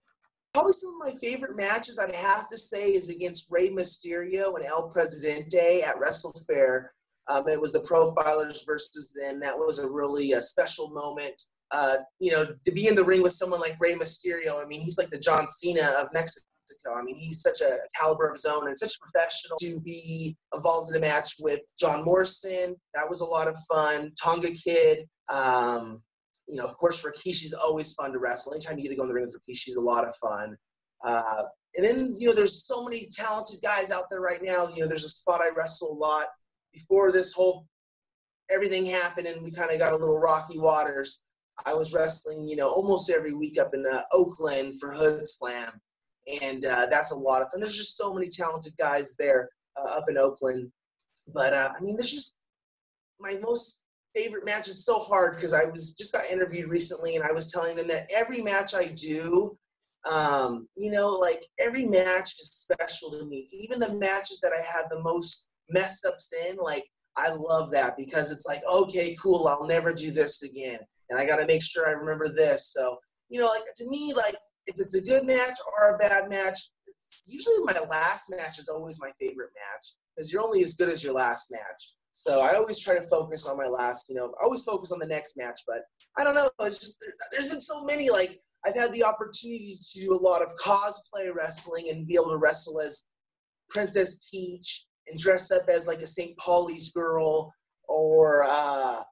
Probably 0.53 0.73
some 0.73 0.95
of 0.95 1.13
my 1.13 1.19
favorite 1.21 1.57
matches 1.57 1.99
I'd 1.99 2.15
have 2.15 2.49
to 2.49 2.59
say 2.59 2.89
is 2.89 3.09
against 3.09 3.51
Rey 3.51 3.69
Mysterio 3.69 4.57
and 4.57 4.65
El 4.65 4.89
Presidente 4.91 5.83
at 5.83 5.97
WrestleFair. 5.97 6.87
Um, 7.29 7.49
it 7.49 7.61
was 7.61 7.73
the 7.73 7.81
Profilers 7.81 8.67
versus 8.67 9.13
them. 9.13 9.39
That 9.39 9.57
was 9.57 9.79
a 9.79 9.89
really 9.89 10.33
a 10.33 10.39
uh, 10.39 10.41
special 10.41 10.91
moment. 10.91 11.41
Uh, 11.71 11.99
you 12.19 12.33
know, 12.33 12.47
to 12.65 12.73
be 12.73 12.89
in 12.89 12.97
the 12.97 13.05
ring 13.05 13.23
with 13.23 13.31
someone 13.31 13.61
like 13.61 13.81
Rey 13.81 13.95
Mysterio, 13.95 14.61
I 14.61 14.67
mean, 14.67 14.81
he's 14.81 14.99
like 14.99 15.11
the 15.11 15.21
John 15.21 15.47
Cena 15.47 15.89
of 16.01 16.09
Mexico. 16.13 16.45
I 16.97 17.03
mean, 17.03 17.17
he's 17.17 17.43
such 17.43 17.61
a 17.61 17.77
caliber 17.97 18.29
of 18.29 18.35
his 18.35 18.45
own 18.45 18.67
and 18.67 18.77
such 18.77 18.95
a 18.97 19.01
professional 19.01 19.59
to 19.59 19.81
be 19.81 20.37
involved 20.55 20.89
in 20.89 20.95
the 20.95 21.07
match 21.07 21.35
with 21.41 21.61
John 21.79 22.05
Morrison. 22.05 22.75
That 22.95 23.09
was 23.09 23.21
a 23.21 23.25
lot 23.25 23.47
of 23.47 23.57
fun. 23.71 24.13
Tonga 24.21 24.51
Kid. 24.51 25.07
Um, 25.33 26.03
you 26.49 26.57
know, 26.57 26.65
of 26.65 26.75
course, 26.75 27.05
Rikishi's 27.05 27.53
always 27.53 27.93
fun 27.95 28.13
to 28.13 28.19
wrestle. 28.19 28.53
Anytime 28.53 28.77
you 28.77 28.83
get 28.83 28.91
to 28.91 28.97
go 28.97 29.03
in 29.03 29.09
the 29.09 29.15
ring 29.15 29.25
with 29.25 29.37
Rikishi's 29.37 29.77
a 29.77 29.81
lot 29.81 30.05
of 30.05 30.15
fun. 30.17 30.57
Uh, 31.03 31.45
and 31.77 31.87
then, 31.87 32.15
you 32.19 32.29
know, 32.29 32.35
there's 32.35 32.67
so 32.67 32.85
many 32.85 33.07
talented 33.13 33.61
guys 33.63 33.91
out 33.91 34.05
there 34.11 34.21
right 34.21 34.43
now. 34.43 34.69
You 34.69 34.83
know, 34.83 34.89
there's 34.89 35.05
a 35.05 35.09
spot 35.09 35.41
I 35.41 35.51
wrestle 35.57 35.93
a 35.93 35.95
lot 35.95 36.27
before 36.73 37.13
this 37.13 37.33
whole 37.33 37.67
everything 38.53 38.85
happened 38.85 39.27
and 39.27 39.43
we 39.43 39.51
kind 39.51 39.71
of 39.71 39.79
got 39.79 39.93
a 39.93 39.97
little 39.97 40.19
rocky 40.19 40.59
waters. 40.59 41.23
I 41.67 41.75
was 41.75 41.95
wrestling, 41.95 42.47
you 42.47 42.57
know, 42.57 42.69
almost 42.69 43.11
every 43.11 43.35
week 43.35 43.59
up 43.61 43.75
in 43.75 43.85
uh, 43.87 44.03
Oakland 44.13 44.81
for 44.81 44.95
Hoodslam, 44.95 45.71
and 46.43 46.65
uh, 46.65 46.87
that's 46.87 47.13
a 47.13 47.17
lot 47.17 47.43
of 47.43 47.51
fun. 47.51 47.61
There's 47.61 47.77
just 47.77 47.97
so 47.97 48.15
many 48.15 48.29
talented 48.29 48.73
guys 48.79 49.15
there 49.19 49.51
uh, 49.77 49.99
up 49.99 50.05
in 50.09 50.17
Oakland, 50.17 50.71
but 51.35 51.53
uh, 51.53 51.71
I 51.77 51.85
mean, 51.85 51.97
there's 51.97 52.11
just 52.11 52.47
my 53.19 53.35
most 53.43 53.85
favorite 54.15 54.45
match 54.45 54.69
is 54.69 54.85
so 54.85 54.99
hard 54.99 55.35
because 55.35 55.55
I 55.55 55.65
was 55.65 55.93
just 55.93 56.13
got 56.13 56.31
interviewed 56.31 56.69
recently 56.69 57.17
and 57.17 57.25
I 57.25 57.33
was 57.33 57.53
telling 57.53 57.77
them 57.77 57.89
that 57.89 58.09
every 58.17 58.43
match 58.43 58.75
I 58.75 58.87
do, 58.87 59.57
um, 60.11 60.69
you 60.77 60.91
know, 60.91 61.09
like 61.09 61.43
every 61.59 61.87
match 61.87 62.35
is 62.41 62.67
special 62.69 63.11
to 63.13 63.25
me. 63.27 63.49
Even 63.53 63.79
the 63.79 63.95
matches 63.95 64.41
that 64.41 64.53
I 64.53 64.61
had 64.61 64.87
the 64.91 65.03
most 65.03 65.51
messed 65.71 66.07
ups 66.07 66.33
in, 66.49 66.57
like 66.57 66.85
I 67.17 67.29
love 67.31 67.71
that 67.73 67.97
because 67.97 68.31
it's 68.31 68.47
like, 68.47 68.61
okay, 68.73 69.17
cool, 69.23 69.47
I'll 69.47 69.67
never 69.67 69.93
do 69.93 70.11
this 70.11 70.43
again. 70.43 70.79
And 71.11 71.19
I 71.19 71.27
gotta 71.27 71.47
make 71.47 71.63
sure 71.63 71.89
I 71.89 71.93
remember 71.93 72.29
this. 72.29 72.73
So, 72.73 72.99
you 73.29 73.41
know, 73.41 73.47
like 73.47 73.63
to 73.77 73.89
me, 73.89 74.13
like 74.17 74.35
if 74.67 74.81
it's 74.81 74.97
a 74.97 75.03
good 75.03 75.27
match 75.27 75.57
or 75.79 75.95
a 75.95 75.99
bad 75.99 76.31
match, 76.31 76.59
usually 77.27 77.57
my 77.65 77.79
last 77.89 78.31
match 78.31 78.59
is 78.59 78.69
always 78.69 79.01
my 79.01 79.11
favorite 79.21 79.51
match 79.55 79.95
because 80.17 80.33
you're 80.33 80.43
only 80.43 80.63
as 80.63 80.75
good 80.75 80.89
as 80.89 81.03
your 81.03 81.15
last 81.15 81.51
match. 81.51 81.95
So 82.13 82.41
I 82.41 82.55
always 82.55 82.79
try 82.79 82.97
to 82.97 83.03
focus 83.03 83.47
on 83.47 83.57
my 83.57 83.67
last, 83.67 84.09
you 84.09 84.15
know, 84.15 84.35
I 84.41 84.45
always 84.45 84.65
focus 84.65 84.93
on 84.93 84.99
the 84.99 85.07
next 85.07 85.37
match. 85.37 85.61
But 85.67 85.83
I 86.19 86.25
don't 86.25 86.35
know, 86.35 86.51
it's 86.63 86.79
just 86.79 87.05
there's 87.33 87.49
been 87.49 87.61
so 87.61 87.85
many. 87.85 88.11
Like 88.11 88.41
I've 88.67 88.75
had 88.75 88.93
the 88.93 89.05
opportunity 89.05 89.77
to 89.81 90.01
do 90.01 90.13
a 90.13 90.21
lot 90.21 90.43
of 90.43 90.55
cosplay 90.57 91.35
wrestling 91.35 91.89
and 91.91 92.07
be 92.07 92.15
able 92.15 92.31
to 92.31 92.39
wrestle 92.39 92.81
as 92.81 93.07
Princess 93.69 94.29
Peach 94.31 94.87
and 95.09 95.19
dress 95.19 95.51
up 95.51 95.69
as 95.69 95.87
like 95.87 95.99
a 95.99 96.07
St. 96.07 96.37
Pauli's 96.37 96.93
girl, 96.93 97.53
or 97.89 98.45
uh, 98.49 99.03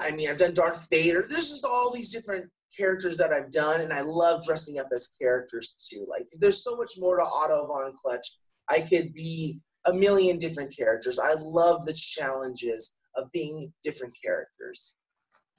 I 0.00 0.10
mean, 0.12 0.28
I've 0.28 0.38
done 0.38 0.54
Darth 0.54 0.88
Vader. 0.90 1.22
There's 1.28 1.50
just 1.50 1.64
all 1.64 1.92
these 1.92 2.12
different 2.12 2.50
characters 2.76 3.18
that 3.18 3.32
I've 3.32 3.50
done, 3.50 3.82
and 3.82 3.92
I 3.92 4.00
love 4.00 4.44
dressing 4.44 4.78
up 4.78 4.88
as 4.94 5.08
characters 5.20 5.88
too. 5.90 6.04
Like, 6.08 6.26
there's 6.40 6.64
so 6.64 6.76
much 6.76 6.92
more 6.98 7.16
to 7.16 7.22
Otto 7.22 7.66
von 7.66 7.92
Clutch. 8.02 8.26
I 8.68 8.80
could 8.80 9.12
be 9.12 9.60
a 9.86 9.92
million 9.92 10.38
different 10.38 10.74
characters. 10.76 11.18
I 11.18 11.34
love 11.38 11.84
the 11.84 11.94
challenges 11.94 12.96
of 13.16 13.30
being 13.32 13.72
different 13.82 14.14
characters. 14.24 14.96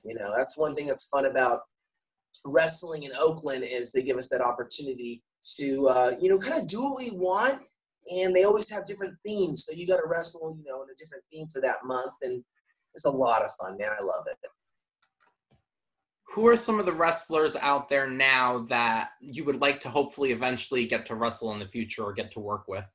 You 0.03 0.15
know, 0.15 0.33
that's 0.35 0.57
one 0.57 0.75
thing 0.75 0.87
that's 0.87 1.07
fun 1.07 1.25
about 1.25 1.61
wrestling 2.45 3.03
in 3.03 3.11
Oakland 3.19 3.63
is 3.63 3.91
they 3.91 4.01
give 4.01 4.17
us 4.17 4.29
that 4.29 4.41
opportunity 4.41 5.23
to, 5.57 5.87
uh, 5.89 6.11
you 6.19 6.29
know, 6.29 6.37
kind 6.37 6.59
of 6.59 6.67
do 6.67 6.81
what 6.81 6.97
we 6.97 7.11
want. 7.11 7.61
And 8.11 8.35
they 8.35 8.43
always 8.43 8.69
have 8.69 8.85
different 8.85 9.15
themes. 9.25 9.65
So 9.65 9.73
you 9.73 9.87
got 9.87 9.97
to 9.97 10.07
wrestle, 10.07 10.55
you 10.57 10.65
know, 10.65 10.83
in 10.83 10.89
a 10.89 10.95
different 10.97 11.23
theme 11.31 11.47
for 11.47 11.61
that 11.61 11.77
month. 11.85 12.11
And 12.21 12.43
it's 12.93 13.05
a 13.05 13.09
lot 13.09 13.43
of 13.43 13.51
fun, 13.61 13.77
man. 13.77 13.91
I 13.97 14.03
love 14.03 14.25
it. 14.29 14.37
Who 16.33 16.47
are 16.47 16.57
some 16.57 16.79
of 16.79 16.85
the 16.85 16.91
wrestlers 16.91 17.55
out 17.55 17.89
there 17.89 18.09
now 18.09 18.65
that 18.69 19.11
you 19.21 19.45
would 19.45 19.61
like 19.61 19.79
to 19.81 19.89
hopefully 19.89 20.31
eventually 20.31 20.85
get 20.85 21.05
to 21.05 21.15
wrestle 21.15 21.51
in 21.53 21.59
the 21.59 21.67
future 21.67 22.03
or 22.03 22.11
get 22.11 22.31
to 22.31 22.39
work 22.39 22.67
with? 22.67 22.89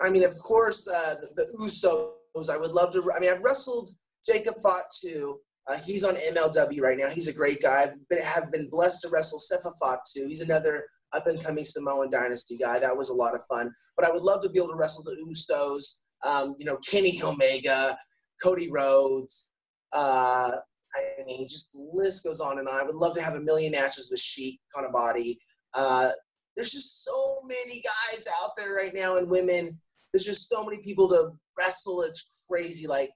I 0.00 0.10
mean, 0.10 0.24
of 0.24 0.36
course, 0.38 0.88
uh, 0.88 1.14
the, 1.20 1.28
the 1.36 1.58
Usos. 1.60 2.50
I 2.50 2.56
would 2.56 2.70
love 2.70 2.92
to. 2.92 3.02
I 3.14 3.20
mean, 3.20 3.30
I've 3.30 3.42
wrestled 3.42 3.90
Jacob 4.24 4.54
Fatu. 4.62 5.38
Uh, 5.68 5.76
he's 5.76 6.04
on 6.04 6.14
MLW 6.14 6.80
right 6.80 6.98
now. 6.98 7.08
He's 7.08 7.28
a 7.28 7.32
great 7.32 7.60
guy. 7.60 7.82
I've 7.82 8.08
been, 8.08 8.22
have 8.22 8.50
been 8.50 8.68
blessed 8.70 9.02
to 9.02 9.08
wrestle 9.10 9.38
Sefa 9.38 9.72
Fatu. 9.80 10.26
He's 10.26 10.40
another 10.40 10.84
up 11.12 11.26
and 11.26 11.42
coming 11.42 11.64
Samoan 11.64 12.10
Dynasty 12.10 12.56
guy. 12.56 12.78
That 12.78 12.96
was 12.96 13.08
a 13.08 13.14
lot 13.14 13.34
of 13.34 13.42
fun. 13.46 13.72
But 13.96 14.06
I 14.06 14.10
would 14.10 14.22
love 14.22 14.40
to 14.42 14.50
be 14.50 14.58
able 14.58 14.70
to 14.70 14.76
wrestle 14.76 15.04
the 15.04 15.16
Usos. 15.28 16.00
Um, 16.26 16.54
you 16.58 16.64
know, 16.64 16.76
Kenny 16.78 17.20
Omega, 17.22 17.96
Cody 18.42 18.70
Rhodes. 18.70 19.52
Uh, 19.92 20.52
I 20.94 21.24
mean, 21.26 21.46
just 21.46 21.72
the 21.72 21.88
list 21.92 22.24
goes 22.24 22.40
on 22.40 22.58
and 22.58 22.68
on. 22.68 22.80
I 22.80 22.84
would 22.84 22.94
love 22.94 23.14
to 23.14 23.22
have 23.22 23.34
a 23.34 23.40
million 23.40 23.72
matches 23.72 24.08
with 24.10 24.20
Sheik, 24.20 24.60
Kanabati. 24.74 25.36
Uh, 25.74 26.10
there's 26.56 26.72
just 26.72 27.04
so 27.04 27.46
many 27.46 27.80
guys 27.80 28.26
out 28.42 28.50
there 28.56 28.74
right 28.74 28.92
now 28.94 29.18
and 29.18 29.30
women 29.30 29.78
there's 30.12 30.24
just 30.24 30.48
so 30.48 30.64
many 30.64 30.82
people 30.82 31.08
to 31.08 31.32
wrestle. 31.58 32.02
It's 32.02 32.44
crazy. 32.48 32.86
Like 32.86 33.10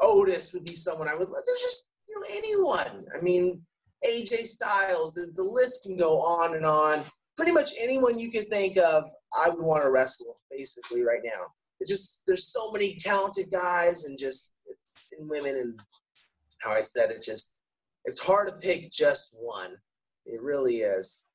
Otis 0.00 0.52
would 0.54 0.64
be 0.64 0.74
someone 0.74 1.08
I 1.08 1.14
would. 1.14 1.28
There's 1.28 1.60
just 1.60 1.90
you 2.08 2.16
know 2.16 2.26
anyone. 2.36 3.06
I 3.16 3.22
mean, 3.22 3.60
AJ 4.04 4.44
Styles. 4.44 5.14
The, 5.14 5.32
the 5.34 5.42
list 5.42 5.84
can 5.84 5.96
go 5.96 6.20
on 6.20 6.54
and 6.54 6.64
on. 6.64 7.00
Pretty 7.36 7.52
much 7.52 7.70
anyone 7.80 8.18
you 8.18 8.30
could 8.30 8.48
think 8.48 8.76
of, 8.78 9.04
I 9.44 9.50
would 9.50 9.64
want 9.64 9.82
to 9.82 9.90
wrestle. 9.90 10.40
Basically, 10.50 11.02
right 11.02 11.20
now. 11.24 11.46
It 11.80 11.86
just 11.86 12.24
there's 12.26 12.52
so 12.52 12.72
many 12.72 12.96
talented 12.96 13.50
guys 13.50 14.04
and 14.04 14.18
just 14.18 14.54
and 15.18 15.28
women 15.28 15.56
and 15.56 15.80
how 16.60 16.72
I 16.72 16.82
said 16.82 17.10
it 17.10 17.22
just 17.24 17.62
it's 18.04 18.18
hard 18.18 18.48
to 18.48 18.54
pick 18.56 18.90
just 18.90 19.36
one. 19.40 19.76
It 20.26 20.42
really 20.42 20.78
is 20.78 21.27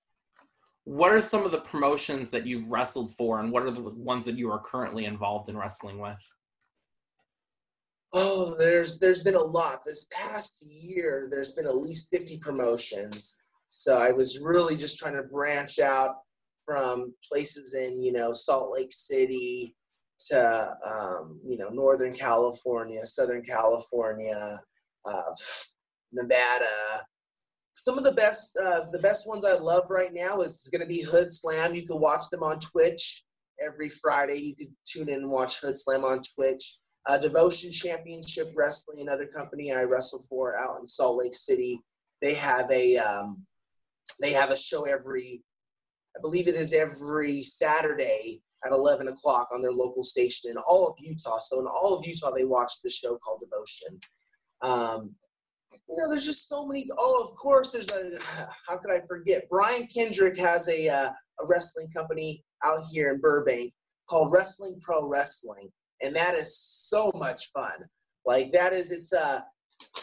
what 0.86 1.12
are 1.12 1.22
some 1.22 1.46
of 1.46 1.52
the 1.52 1.62
promotions 1.62 2.30
that 2.32 2.46
you've 2.46 2.70
wrestled 2.70 3.16
for 3.16 3.40
and 3.40 3.52
what 3.52 3.63
are 3.63 3.72
the 3.72 3.90
ones 3.92 4.25
that 4.25 4.38
you 4.38 4.52
are 4.52 4.60
currently 4.60 5.06
involved 5.06 5.50
in 5.50 5.58
wrestling 5.58 6.00
with? 6.00 6.20
Oh 8.12 8.56
there's 8.60 9.00
there's 9.00 9.24
been 9.24 9.36
a 9.36 9.42
lot. 9.42 9.80
This 9.86 10.08
past 10.12 10.68
year 10.70 11.28
there's 11.32 11.54
been 11.54 11.66
at 11.66 11.75
least 11.75 12.10
50 12.12 12.38
promotions. 12.40 13.38
So 13.70 13.98
i 13.98 14.12
was 14.12 14.40
really 14.44 14.75
just 14.75 15.00
trying 15.00 15.16
to 15.16 15.24
branch 15.24 15.80
out 15.80 16.18
from 16.66 17.13
places 17.28 17.74
in 17.74 18.02
you 18.02 18.12
know 18.12 18.34
salt 18.34 18.72
lake 18.72 18.92
city 18.92 19.75
to 20.30 20.78
um, 20.86 21.40
you 21.46 21.58
know 21.58 21.70
northern 21.70 22.13
california 22.13 23.06
southern 23.06 23.42
california 23.42 24.60
uh, 25.06 25.34
nevada 26.12 26.66
some 27.74 27.98
of 27.98 28.03
the 28.03 28.13
best 28.13 28.58
uh, 28.62 28.89
the 28.92 29.00
best 29.00 29.27
ones 29.27 29.46
I 29.46 29.58
love 29.58 29.86
right 29.89 30.13
now 30.13 30.42
is 30.42 30.70
going 30.72 30.82
to 30.82 30.88
be 30.88 31.03
Hoodslam. 31.03 31.75
You 31.75 31.86
can 31.86 32.00
watch 32.00 32.30
them 32.32 32.44
on 32.44 32.60
Twitch 32.60 33.24
every 33.62 33.89
Friday. 33.89 34.38
You 34.38 34.56
can 34.56 34.75
tune 34.86 35.10
in 35.10 35.22
and 35.22 35.32
watch 35.32 35.62
Hoodslam 35.62 36.03
on 36.03 36.22
Twitch. 36.36 36.77
Uh, 37.06 37.18
Devotion 37.18 37.70
Championship 37.70 38.48
Wrestling, 38.56 39.01
another 39.01 39.25
company 39.25 39.74
I 39.74 39.84
wrestle 39.84 40.24
for 40.30 40.58
out 40.58 40.80
in 40.80 40.86
Salt 40.86 41.18
Lake 41.18 41.34
City. 41.34 41.82
They 42.22 42.36
have 42.36 42.70
a 42.72 42.98
um, 42.98 43.44
they 44.22 44.32
have 44.32 44.51
a 44.51 44.58
show 44.58 44.86
every 44.86 45.44
I 46.15 46.22
believe 46.22 46.48
it 46.48 46.56
is 46.56 46.74
every 46.74 47.42
Saturday 47.42 48.42
at 48.65 48.72
11 48.72 49.08
o'clock 49.08 49.50
on 49.51 49.62
their 49.62 49.72
local 49.72 50.03
station 50.03 50.51
in 50.51 50.58
all 50.58 50.88
of 50.88 50.96
Utah. 51.00 51.39
So 51.39 51.60
in 51.60 51.65
all 51.65 51.98
of 51.98 52.06
Utah, 52.06 52.32
they 52.32 52.46
watch 52.46 52.82
the 52.84 52.89
show 52.89 53.18
called 53.18 53.42
Devotion. 53.42 54.00
Um, 54.62 55.15
you 55.90 55.96
know, 55.98 56.10
there's 56.10 56.25
just 56.25 56.48
so 56.48 56.66
many. 56.66 56.86
Oh, 56.98 57.28
of 57.30 57.36
course, 57.36 57.72
there's 57.72 57.92
a. 57.92 58.18
How 58.68 58.78
could 58.78 58.92
I 58.92 59.02
forget? 59.08 59.44
Brian 59.50 59.88
Kendrick 59.94 60.38
has 60.38 60.68
a 60.70 60.90
uh, 60.90 61.10
a 61.10 61.48
wrestling 61.48 61.88
company 61.96 62.44
out 62.63 62.84
here 62.92 63.10
in 63.12 63.20
Burbank 63.20 63.74
called 64.10 64.32
Wrestling 64.32 64.80
Pro 64.82 65.10
Wrestling, 65.10 65.70
and 66.02 66.16
that 66.16 66.36
is 66.36 66.58
so 66.58 67.12
much 67.16 67.52
fun. 67.52 67.80
Like 68.25 68.52
that 68.52 68.74
is 68.74 68.92
it's 68.92 69.13
a. 69.13 69.20
Uh, 69.20 69.40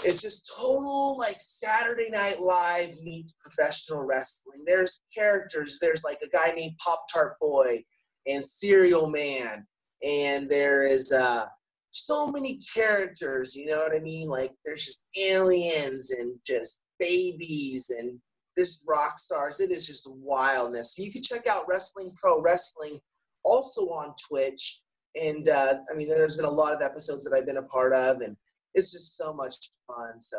it's 0.04 0.20
just 0.20 0.52
total 0.58 1.16
like 1.16 1.36
Saturday 1.38 2.10
Night 2.10 2.38
Live 2.38 2.90
meets 3.02 3.32
professional 3.32 4.02
wrestling. 4.02 4.62
There's 4.66 5.02
characters. 5.16 5.78
There's 5.80 6.04
like 6.04 6.20
a 6.22 6.28
guy 6.28 6.52
named 6.54 6.76
Pop 6.84 7.06
Tart 7.10 7.36
Boy 7.40 7.82
and 8.26 8.44
Cereal 8.44 9.08
Man, 9.08 9.66
and 10.06 10.50
there 10.50 10.84
is 10.84 11.12
uh 11.12 11.46
so 11.90 12.30
many 12.30 12.60
characters, 12.74 13.56
you 13.56 13.66
know 13.66 13.78
what 13.78 13.94
I 13.94 14.00
mean? 14.00 14.28
Like 14.28 14.50
there's 14.64 14.84
just 14.84 15.06
aliens 15.18 16.12
and 16.12 16.36
just 16.46 16.84
babies 16.98 17.90
and 17.98 18.20
just 18.56 18.84
rock 18.88 19.18
stars. 19.18 19.60
It 19.60 19.70
is 19.70 19.86
just 19.86 20.08
wildness. 20.10 20.94
So 20.94 21.02
you 21.02 21.12
can 21.12 21.22
check 21.22 21.46
out 21.50 21.64
Wrestling 21.68 22.12
Pro 22.14 22.40
Wrestling 22.40 23.00
also 23.44 23.82
on 23.86 24.14
Twitch. 24.28 24.80
And 25.20 25.48
uh, 25.48 25.74
I 25.92 25.96
mean, 25.96 26.08
there's 26.08 26.36
been 26.36 26.44
a 26.44 26.50
lot 26.50 26.74
of 26.74 26.82
episodes 26.82 27.24
that 27.24 27.34
I've 27.34 27.46
been 27.46 27.56
a 27.56 27.62
part 27.64 27.92
of, 27.92 28.20
and 28.20 28.36
it's 28.74 28.92
just 28.92 29.16
so 29.16 29.34
much 29.34 29.56
fun. 29.88 30.20
So 30.20 30.38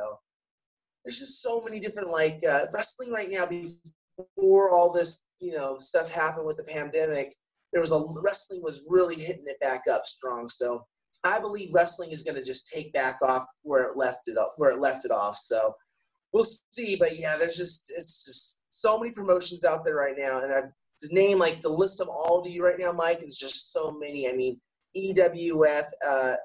there's 1.03 1.19
just 1.19 1.41
so 1.41 1.61
many 1.63 1.79
different 1.79 2.09
like 2.09 2.39
uh, 2.49 2.65
wrestling 2.73 3.11
right 3.11 3.27
now. 3.29 3.45
Before 4.17 4.69
all 4.69 4.93
this, 4.93 5.23
you 5.39 5.51
know, 5.51 5.77
stuff 5.77 6.09
happened 6.09 6.45
with 6.45 6.57
the 6.57 6.63
pandemic, 6.63 7.35
there 7.73 7.81
was 7.81 7.91
a 7.91 8.03
wrestling 8.23 8.61
was 8.61 8.87
really 8.89 9.15
hitting 9.15 9.47
it 9.47 9.59
back 9.59 9.83
up 9.91 10.05
strong. 10.05 10.47
So 10.47 10.85
I 11.23 11.39
believe 11.39 11.73
wrestling 11.73 12.11
is 12.11 12.23
going 12.23 12.35
to 12.35 12.43
just 12.43 12.71
take 12.71 12.93
back 12.93 13.19
off 13.21 13.45
where 13.61 13.83
it 13.83 13.95
left 13.95 14.27
it 14.27 14.37
up, 14.37 14.53
where 14.57 14.71
it 14.71 14.79
left 14.79 15.05
it 15.05 15.11
off. 15.11 15.35
So 15.37 15.75
we'll 16.33 16.45
see. 16.71 16.95
But 16.95 17.17
yeah, 17.17 17.37
there's 17.37 17.57
just 17.57 17.91
it's 17.95 18.25
just 18.25 18.63
so 18.69 18.97
many 18.97 19.11
promotions 19.11 19.63
out 19.63 19.85
there 19.85 19.95
right 19.95 20.15
now, 20.17 20.41
and 20.41 20.51
I, 20.51 20.61
to 20.61 21.13
name 21.13 21.37
like 21.37 21.61
the 21.61 21.69
list 21.69 22.01
of 22.01 22.07
all 22.07 22.41
to 22.43 22.49
you 22.49 22.63
right 22.63 22.79
now, 22.79 22.91
Mike, 22.91 23.23
is 23.23 23.37
just 23.37 23.71
so 23.71 23.91
many. 23.91 24.29
I 24.29 24.33
mean, 24.33 24.59
EWF, 24.95 25.83
uh, 26.07 26.35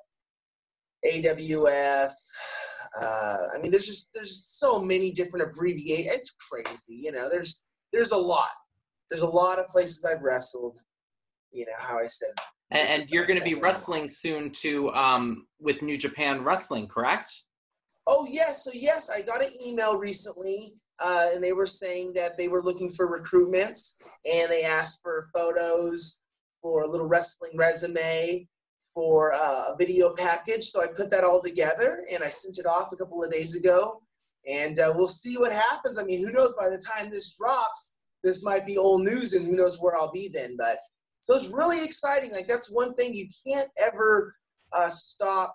AWF. 1.07 2.11
Uh, 3.01 3.37
I 3.55 3.59
mean, 3.61 3.71
there's 3.71 3.87
just 3.87 4.13
there's 4.15 4.45
so 4.47 4.79
many 4.83 5.11
different 5.11 5.49
abbreviations. 5.49 6.15
It's 6.15 6.37
crazy, 6.51 6.97
you 6.97 7.13
know. 7.13 7.29
There's 7.31 7.67
there's 7.93 8.13
a 8.13 8.19
lot. 8.19 8.49
There's 9.11 9.23
a 9.23 9.27
lot 9.27 9.59
of 9.59 9.69
places 9.69 10.05
I've 10.05 10.23
wrestled. 10.23 10.79
You 11.53 11.65
know 11.65 11.73
how 11.79 11.99
I 11.99 12.05
said 12.05 12.31
and, 12.71 12.89
and 12.89 13.11
you're 13.11 13.27
going 13.27 13.39
to 13.39 13.45
be 13.45 13.55
wrestling 13.55 14.11
soon 14.11 14.51
too 14.51 14.93
um, 14.93 15.47
with 15.61 15.83
New 15.83 15.97
Japan 15.97 16.43
Wrestling, 16.43 16.89
correct? 16.89 17.33
Oh 18.07 18.27
yes, 18.31 18.65
so 18.65 18.71
yes, 18.75 19.11
I 19.11 19.23
got 19.23 19.43
an 19.43 19.51
email 19.65 19.99
recently, 19.99 20.73
uh, 21.05 21.31
and 21.35 21.43
they 21.43 21.53
were 21.53 21.67
saying 21.67 22.13
that 22.15 22.37
they 22.39 22.49
were 22.49 22.63
looking 22.63 22.91
for 22.91 23.09
recruitments, 23.09 23.95
and 24.25 24.51
they 24.51 24.63
asked 24.63 25.01
for 25.03 25.29
photos 25.35 26.23
for 26.63 26.85
a 26.85 26.89
little 26.89 27.09
wrestling 27.09 27.53
resume 27.57 28.47
for 28.95 29.33
uh, 29.35 29.73
a 29.73 29.77
video 29.79 30.15
package. 30.15 30.65
So 30.65 30.83
I 30.83 30.87
put 30.97 31.11
that 31.11 31.25
all 31.25 31.43
together, 31.43 31.99
and 32.13 32.23
I 32.23 32.29
sent 32.29 32.59
it 32.59 32.67
off 32.67 32.93
a 32.93 32.97
couple 32.97 33.23
of 33.23 33.33
days 33.33 33.57
ago, 33.57 34.01
and 34.49 34.79
uh, 34.79 34.93
we'll 34.95 35.09
see 35.09 35.37
what 35.37 35.53
happens. 35.53 35.99
I 35.99 36.05
mean, 36.05 36.25
who 36.25 36.33
knows? 36.33 36.55
By 36.55 36.69
the 36.69 36.79
time 36.79 37.11
this 37.11 37.37
drops, 37.37 37.99
this 38.23 38.45
might 38.45 38.67
be 38.67 38.79
old 38.79 39.03
news, 39.03 39.35
and 39.35 39.45
who 39.45 39.57
knows 39.57 39.79
where 39.81 39.97
I'll 39.97 40.13
be 40.13 40.31
then. 40.33 40.57
But 40.57 40.79
so 41.27 41.35
it's 41.35 41.51
really 41.53 41.85
exciting. 41.85 42.31
Like 42.31 42.47
that's 42.47 42.73
one 42.73 42.95
thing 42.95 43.13
you 43.13 43.27
can't 43.45 43.69
ever 43.85 44.37
uh, 44.73 44.89
stop 44.89 45.53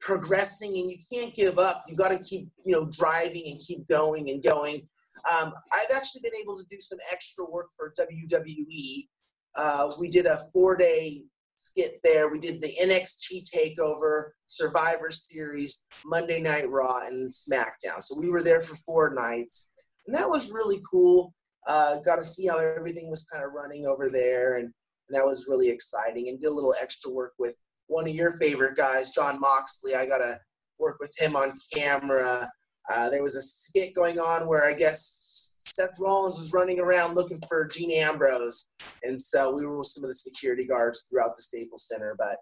progressing 0.00 0.76
and 0.76 0.90
you 0.90 0.96
can't 1.08 1.32
give 1.32 1.60
up. 1.60 1.84
You 1.86 1.94
got 1.94 2.10
to 2.10 2.18
keep, 2.18 2.48
you 2.64 2.72
know, 2.72 2.90
driving 2.90 3.44
and 3.46 3.60
keep 3.60 3.86
going 3.86 4.28
and 4.30 4.42
going. 4.42 4.88
Um, 5.32 5.52
I've 5.72 5.96
actually 5.96 6.22
been 6.24 6.40
able 6.42 6.58
to 6.58 6.64
do 6.68 6.80
some 6.80 6.98
extra 7.12 7.44
work 7.44 7.68
for 7.76 7.94
WWE. 7.96 9.06
Uh, 9.54 9.88
we 10.00 10.10
did 10.10 10.26
a 10.26 10.38
four-day 10.52 11.20
skit 11.54 12.00
there. 12.02 12.28
We 12.28 12.40
did 12.40 12.60
the 12.60 12.74
NXT 12.82 13.48
Takeover, 13.54 14.30
Survivor 14.46 15.10
Series, 15.12 15.84
Monday 16.04 16.42
Night 16.42 16.68
Raw, 16.68 17.06
and 17.06 17.30
SmackDown. 17.30 18.02
So 18.02 18.18
we 18.18 18.30
were 18.30 18.42
there 18.42 18.60
for 18.60 18.74
four 18.74 19.14
nights, 19.14 19.70
and 20.08 20.16
that 20.16 20.28
was 20.28 20.50
really 20.50 20.80
cool. 20.90 21.32
Uh, 21.68 22.00
got 22.00 22.16
to 22.16 22.24
see 22.24 22.46
how 22.46 22.58
everything 22.58 23.10
was 23.10 23.24
kind 23.24 23.44
of 23.44 23.52
running 23.52 23.86
over 23.86 24.08
there, 24.08 24.56
and, 24.56 24.64
and 24.64 25.12
that 25.12 25.24
was 25.24 25.46
really 25.48 25.68
exciting. 25.68 26.28
And 26.28 26.40
did 26.40 26.48
a 26.48 26.54
little 26.54 26.74
extra 26.80 27.12
work 27.12 27.34
with 27.38 27.54
one 27.88 28.08
of 28.08 28.14
your 28.14 28.30
favorite 28.32 28.76
guys, 28.76 29.10
Jon 29.10 29.38
Moxley. 29.38 29.94
I 29.94 30.06
got 30.06 30.18
to 30.18 30.40
work 30.78 30.98
with 31.00 31.14
him 31.18 31.36
on 31.36 31.52
camera. 31.74 32.48
Uh, 32.90 33.10
there 33.10 33.22
was 33.22 33.36
a 33.36 33.42
skit 33.42 33.94
going 33.94 34.18
on 34.18 34.48
where 34.48 34.64
I 34.64 34.72
guess 34.72 35.54
Seth 35.78 36.00
Rollins 36.00 36.38
was 36.38 36.52
running 36.52 36.80
around 36.80 37.14
looking 37.14 37.40
for 37.48 37.64
Dean 37.64 37.92
Ambrose, 37.92 38.68
and 39.02 39.20
so 39.20 39.54
we 39.54 39.66
were 39.66 39.78
with 39.78 39.86
some 39.86 40.04
of 40.04 40.10
the 40.10 40.14
security 40.14 40.66
guards 40.66 41.02
throughout 41.02 41.36
the 41.36 41.42
Staples 41.42 41.86
Center. 41.86 42.16
But 42.18 42.38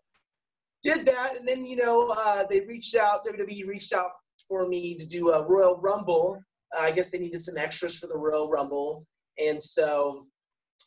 did 0.82 1.04
that, 1.06 1.36
and 1.38 1.46
then 1.46 1.64
you 1.66 1.76
know 1.76 2.14
uh, 2.16 2.44
they 2.48 2.60
reached 2.60 2.94
out. 2.96 3.24
WWE 3.26 3.66
reached 3.66 3.92
out 3.92 4.10
for 4.48 4.68
me 4.68 4.96
to 4.96 5.06
do 5.06 5.32
a 5.32 5.46
Royal 5.46 5.80
Rumble. 5.80 6.40
Uh, 6.76 6.82
I 6.82 6.92
guess 6.92 7.10
they 7.10 7.18
needed 7.18 7.40
some 7.40 7.58
extras 7.58 7.98
for 7.98 8.06
the 8.06 8.18
Royal 8.18 8.48
Rumble, 8.48 9.04
and 9.38 9.60
so 9.60 10.26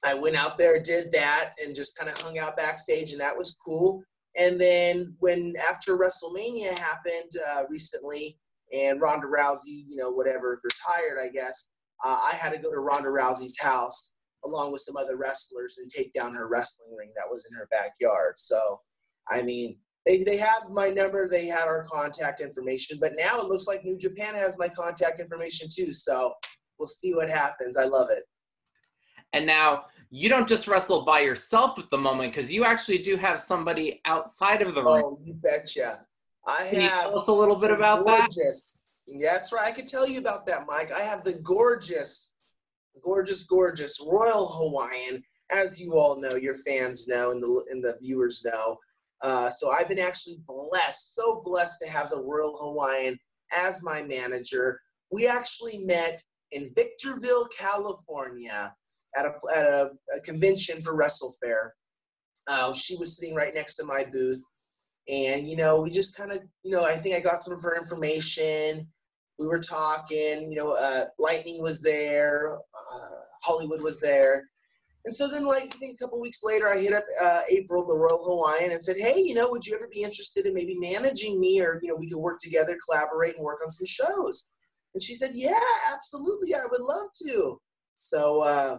I 0.05 0.13
went 0.13 0.35
out 0.35 0.57
there, 0.57 0.79
did 0.81 1.11
that, 1.11 1.51
and 1.63 1.75
just 1.75 1.97
kind 1.97 2.09
of 2.09 2.17
hung 2.21 2.37
out 2.39 2.57
backstage, 2.57 3.11
and 3.11 3.21
that 3.21 3.37
was 3.37 3.57
cool. 3.65 4.01
And 4.37 4.59
then 4.59 5.15
when 5.19 5.53
after 5.69 5.97
WrestleMania 5.97 6.77
happened 6.77 7.31
uh, 7.51 7.63
recently, 7.69 8.37
and 8.71 9.01
Ronda 9.01 9.27
Rousey, 9.27 9.83
you 9.87 9.95
know, 9.95 10.11
whatever, 10.11 10.59
retired, 10.63 11.19
I 11.21 11.29
guess, 11.29 11.71
uh, 12.05 12.17
I 12.31 12.35
had 12.35 12.53
to 12.53 12.61
go 12.61 12.71
to 12.71 12.79
Ronda 12.79 13.09
Rousey's 13.09 13.59
house 13.59 14.13
along 14.45 14.71
with 14.71 14.81
some 14.81 14.95
other 14.95 15.17
wrestlers 15.17 15.79
and 15.79 15.89
take 15.89 16.13
down 16.13 16.33
her 16.33 16.47
wrestling 16.47 16.95
ring 16.95 17.11
that 17.15 17.29
was 17.29 17.45
in 17.49 17.57
her 17.57 17.67
backyard. 17.71 18.35
So, 18.37 18.79
I 19.27 19.41
mean, 19.41 19.77
they, 20.05 20.23
they 20.23 20.37
have 20.37 20.69
my 20.69 20.89
number, 20.89 21.27
they 21.27 21.45
had 21.47 21.67
our 21.67 21.83
contact 21.83 22.39
information, 22.39 22.99
but 23.01 23.13
now 23.17 23.37
it 23.39 23.47
looks 23.47 23.67
like 23.67 23.83
New 23.83 23.97
Japan 23.97 24.33
has 24.35 24.57
my 24.57 24.69
contact 24.69 25.19
information 25.19 25.67
too. 25.69 25.91
So, 25.91 26.33
we'll 26.79 26.87
see 26.87 27.13
what 27.13 27.29
happens. 27.29 27.77
I 27.77 27.83
love 27.83 28.09
it. 28.09 28.23
And 29.33 29.45
now 29.45 29.85
you 30.09 30.29
don't 30.29 30.47
just 30.47 30.67
wrestle 30.67 31.03
by 31.03 31.19
yourself 31.19 31.77
at 31.77 31.89
the 31.89 31.97
moment 31.97 32.33
because 32.33 32.51
you 32.51 32.65
actually 32.65 32.99
do 32.99 33.15
have 33.15 33.39
somebody 33.39 34.01
outside 34.05 34.61
of 34.61 34.73
the 34.73 34.81
ring. 34.81 35.03
Oh, 35.05 35.17
you 35.23 35.35
betcha. 35.41 35.99
I 36.47 36.67
Can 36.69 36.79
have. 36.79 36.83
you 36.83 37.09
tell 37.11 37.19
us 37.19 37.27
a 37.27 37.31
little 37.31 37.55
bit 37.55 37.71
about 37.71 38.05
gorgeous. 38.05 38.87
that? 39.07 39.19
That's 39.21 39.53
right. 39.53 39.67
I 39.67 39.71
can 39.71 39.85
tell 39.85 40.07
you 40.07 40.19
about 40.19 40.45
that, 40.47 40.61
Mike. 40.67 40.89
I 40.91 41.01
have 41.01 41.23
the 41.23 41.33
gorgeous, 41.43 42.35
gorgeous, 43.03 43.43
gorgeous 43.43 44.03
Royal 44.09 44.47
Hawaiian, 44.47 45.23
as 45.51 45.79
you 45.79 45.97
all 45.97 46.19
know, 46.19 46.35
your 46.35 46.55
fans 46.55 47.07
know, 47.07 47.31
and 47.31 47.41
the 47.41 47.65
and 47.69 47.83
the 47.83 47.97
viewers 48.01 48.45
know. 48.45 48.77
Uh, 49.21 49.49
so 49.49 49.71
I've 49.71 49.89
been 49.89 49.99
actually 49.99 50.37
blessed, 50.47 51.15
so 51.15 51.41
blessed 51.43 51.81
to 51.81 51.89
have 51.89 52.09
the 52.09 52.21
Royal 52.21 52.57
Hawaiian 52.57 53.17
as 53.57 53.83
my 53.83 54.01
manager. 54.03 54.79
We 55.11 55.27
actually 55.27 55.79
met 55.79 56.23
in 56.51 56.71
Victorville, 56.75 57.47
California, 57.47 58.73
at 59.17 59.25
a 59.25 59.31
at 59.55 59.65
a, 59.65 59.91
a 60.17 60.21
convention 60.21 60.81
for 60.81 60.97
WrestleFair. 60.97 61.71
Uh, 62.47 62.73
she 62.73 62.95
was 62.97 63.17
sitting 63.17 63.35
right 63.35 63.53
next 63.53 63.75
to 63.75 63.85
my 63.85 64.05
booth, 64.11 64.43
and 65.07 65.47
you 65.47 65.55
know 65.55 65.81
we 65.81 65.89
just 65.89 66.17
kind 66.17 66.31
of 66.31 66.39
you 66.63 66.71
know 66.71 66.83
I 66.83 66.93
think 66.93 67.15
I 67.15 67.19
got 67.19 67.41
some 67.41 67.53
of 67.53 67.61
her 67.63 67.77
information. 67.77 68.87
We 69.39 69.47
were 69.47 69.59
talking. 69.59 70.51
You 70.51 70.55
know, 70.55 70.75
uh, 70.77 71.05
Lightning 71.17 71.61
was 71.61 71.81
there, 71.81 72.57
uh, 72.57 73.15
Hollywood 73.41 73.81
was 73.81 74.01
there, 74.01 74.43
and 75.05 75.15
so 75.15 75.27
then 75.27 75.45
like 75.45 75.63
I 75.63 75.77
think 75.77 75.95
a 75.95 76.03
couple 76.03 76.19
weeks 76.19 76.43
later, 76.43 76.67
I 76.67 76.77
hit 76.77 76.93
up 76.93 77.03
uh, 77.23 77.41
April, 77.49 77.85
the 77.85 77.97
Royal 77.97 78.23
Hawaiian, 78.23 78.71
and 78.71 78.83
said, 78.83 78.97
hey, 78.97 79.19
you 79.19 79.33
know, 79.33 79.47
would 79.49 79.65
you 79.65 79.75
ever 79.75 79.87
be 79.91 80.03
interested 80.03 80.45
in 80.45 80.53
maybe 80.53 80.77
managing 80.77 81.39
me, 81.39 81.61
or 81.61 81.79
you 81.81 81.89
know, 81.89 81.95
we 81.95 82.09
could 82.09 82.19
work 82.19 82.39
together, 82.39 82.77
collaborate, 82.85 83.35
and 83.35 83.43
work 83.43 83.59
on 83.63 83.71
some 83.71 83.85
shows. 83.85 84.47
And 84.93 85.01
she 85.01 85.15
said, 85.15 85.31
yeah, 85.33 85.53
absolutely, 85.93 86.53
I 86.53 86.65
would 86.69 86.81
love 86.81 87.07
to. 87.27 87.59
So 87.95 88.41
uh, 88.41 88.77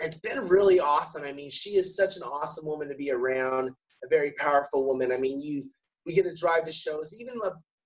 it's 0.00 0.18
been 0.18 0.46
really 0.48 0.80
awesome. 0.80 1.24
I 1.24 1.32
mean, 1.32 1.50
she 1.50 1.70
is 1.70 1.96
such 1.96 2.16
an 2.16 2.22
awesome 2.22 2.66
woman 2.66 2.88
to 2.88 2.96
be 2.96 3.10
around, 3.10 3.70
a 4.04 4.08
very 4.08 4.32
powerful 4.38 4.86
woman. 4.86 5.12
I 5.12 5.16
mean, 5.16 5.40
you 5.40 5.64
we 6.06 6.14
get 6.14 6.24
to 6.24 6.34
drive 6.34 6.64
to 6.64 6.72
shows, 6.72 7.20
even 7.20 7.34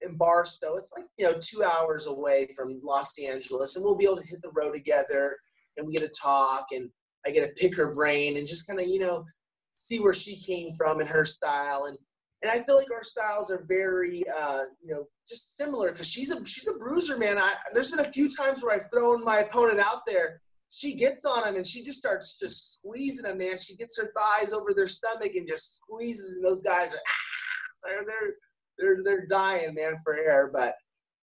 in 0.02 0.16
Barstow. 0.16 0.76
It's 0.76 0.92
like 0.96 1.06
you 1.18 1.24
know 1.24 1.38
two 1.40 1.62
hours 1.62 2.06
away 2.06 2.48
from 2.54 2.80
Los 2.82 3.12
Angeles, 3.18 3.76
and 3.76 3.84
we'll 3.84 3.96
be 3.96 4.04
able 4.04 4.18
to 4.18 4.26
hit 4.26 4.42
the 4.42 4.52
road 4.54 4.74
together, 4.74 5.36
and 5.76 5.86
we 5.86 5.94
get 5.94 6.02
to 6.02 6.20
talk, 6.20 6.66
and 6.72 6.90
I 7.26 7.30
get 7.30 7.46
to 7.46 7.54
pick 7.54 7.76
her 7.76 7.94
brain 7.94 8.36
and 8.36 8.46
just 8.46 8.66
kind 8.66 8.80
of 8.80 8.86
you 8.86 8.98
know 8.98 9.24
see 9.74 10.00
where 10.00 10.14
she 10.14 10.36
came 10.36 10.74
from 10.76 11.00
and 11.00 11.08
her 11.08 11.24
style, 11.24 11.86
and 11.88 11.96
and 12.42 12.50
I 12.50 12.62
feel 12.64 12.76
like 12.76 12.92
our 12.92 13.04
styles 13.04 13.50
are 13.50 13.64
very 13.66 14.22
uh, 14.38 14.62
you 14.82 14.94
know 14.94 15.06
just 15.26 15.56
similar 15.56 15.92
because 15.92 16.10
she's 16.10 16.30
a 16.30 16.44
she's 16.44 16.68
a 16.68 16.78
bruiser, 16.78 17.16
man. 17.16 17.38
I, 17.38 17.54
there's 17.72 17.90
been 17.90 18.04
a 18.04 18.12
few 18.12 18.28
times 18.28 18.62
where 18.62 18.76
I've 18.76 18.90
thrown 18.92 19.24
my 19.24 19.38
opponent 19.38 19.80
out 19.80 20.02
there 20.06 20.41
she 20.74 20.94
gets 20.94 21.26
on 21.26 21.46
him 21.46 21.56
and 21.56 21.66
she 21.66 21.82
just 21.82 21.98
starts 21.98 22.38
just 22.38 22.78
squeezing 22.78 23.30
him, 23.30 23.36
man. 23.36 23.58
She 23.58 23.76
gets 23.76 24.00
her 24.00 24.10
thighs 24.16 24.54
over 24.54 24.72
their 24.74 24.88
stomach 24.88 25.32
and 25.34 25.46
just 25.46 25.76
squeezes, 25.76 26.36
and 26.36 26.44
those 26.44 26.62
guys 26.62 26.94
are 26.94 27.00
ah, 27.06 27.84
they're 27.84 28.04
they're 28.06 28.34
they're 28.78 29.02
they're 29.04 29.26
dying, 29.26 29.74
man, 29.74 29.96
for 30.02 30.16
air. 30.16 30.50
But 30.50 30.74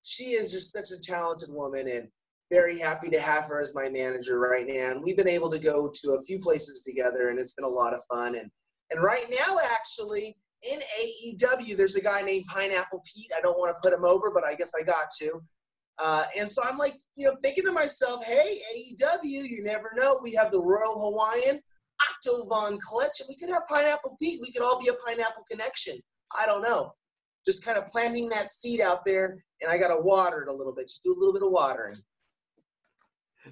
she 0.04 0.26
is 0.26 0.52
just 0.52 0.72
such 0.72 0.92
a 0.96 1.02
talented 1.02 1.50
woman 1.52 1.88
and 1.88 2.08
very 2.52 2.78
happy 2.78 3.10
to 3.10 3.20
have 3.20 3.46
her 3.46 3.60
as 3.60 3.74
my 3.74 3.90
manager 3.90 4.40
right 4.40 4.68
now. 4.68 4.92
And 4.92 5.04
we've 5.04 5.18
been 5.18 5.28
able 5.28 5.50
to 5.50 5.60
go 5.60 5.92
to 5.92 6.12
a 6.12 6.22
few 6.22 6.38
places 6.38 6.82
together 6.82 7.30
and 7.30 7.40
it's 7.40 7.54
been 7.54 7.66
a 7.66 7.70
lot 7.70 7.94
of 7.94 8.04
fun. 8.06 8.36
And 8.36 8.52
and 8.92 9.04
right 9.04 9.26
now 9.32 9.58
actually 9.74 10.38
in 10.62 10.80
AEW, 10.80 11.76
there's 11.76 11.96
a 11.96 12.02
guy 12.02 12.22
named 12.22 12.46
Pineapple 12.50 13.04
Pete. 13.04 13.32
I 13.36 13.42
don't 13.42 13.58
want 13.58 13.76
to 13.76 13.80
put 13.82 13.98
him 13.98 14.06
over, 14.06 14.32
but 14.32 14.46
I 14.46 14.54
guess 14.54 14.74
I 14.80 14.84
got 14.84 15.10
to. 15.22 15.42
Uh, 16.02 16.24
and 16.40 16.50
so 16.50 16.62
I'm 16.70 16.78
like, 16.78 16.94
you 17.16 17.28
know, 17.28 17.36
thinking 17.42 17.66
to 17.66 17.74
myself, 17.74 18.24
hey, 18.26 18.58
AEW, 18.76 19.50
you 19.50 19.64
never 19.64 19.92
know. 19.96 20.20
We 20.24 20.34
have 20.34 20.50
the 20.50 20.62
Royal 20.62 20.98
Hawaiian, 20.98 21.60
Otto 22.10 22.46
Von 22.48 22.80
Clutch, 22.80 23.20
and 23.20 23.28
we 23.28 23.36
could 23.36 23.54
have 23.54 23.68
Pineapple 23.68 24.16
Pete. 24.22 24.40
We 24.42 24.52
could 24.52 24.64
all 24.64 24.80
be 24.80 24.90
a 24.90 24.94
pineapple 25.06 25.44
connection. 25.50 26.00
I 26.42 26.46
don't 26.46 26.62
know. 26.62 26.92
Just 27.46 27.66
kind 27.66 27.78
of 27.78 27.86
planting 27.88 28.30
that 28.30 28.52
seed 28.52 28.80
out 28.80 29.04
there, 29.06 29.38
and 29.62 29.70
I 29.70 29.78
got 29.78 29.90
to 29.90 30.02
water 30.02 30.42
it 30.42 30.48
a 30.48 30.54
little 30.54 30.74
bit. 30.74 30.88
Just 30.88 31.04
do 31.04 31.14
a 31.14 31.20
little 31.20 31.34
bit 31.34 31.44
of 31.44 31.52
watering. 31.52 31.96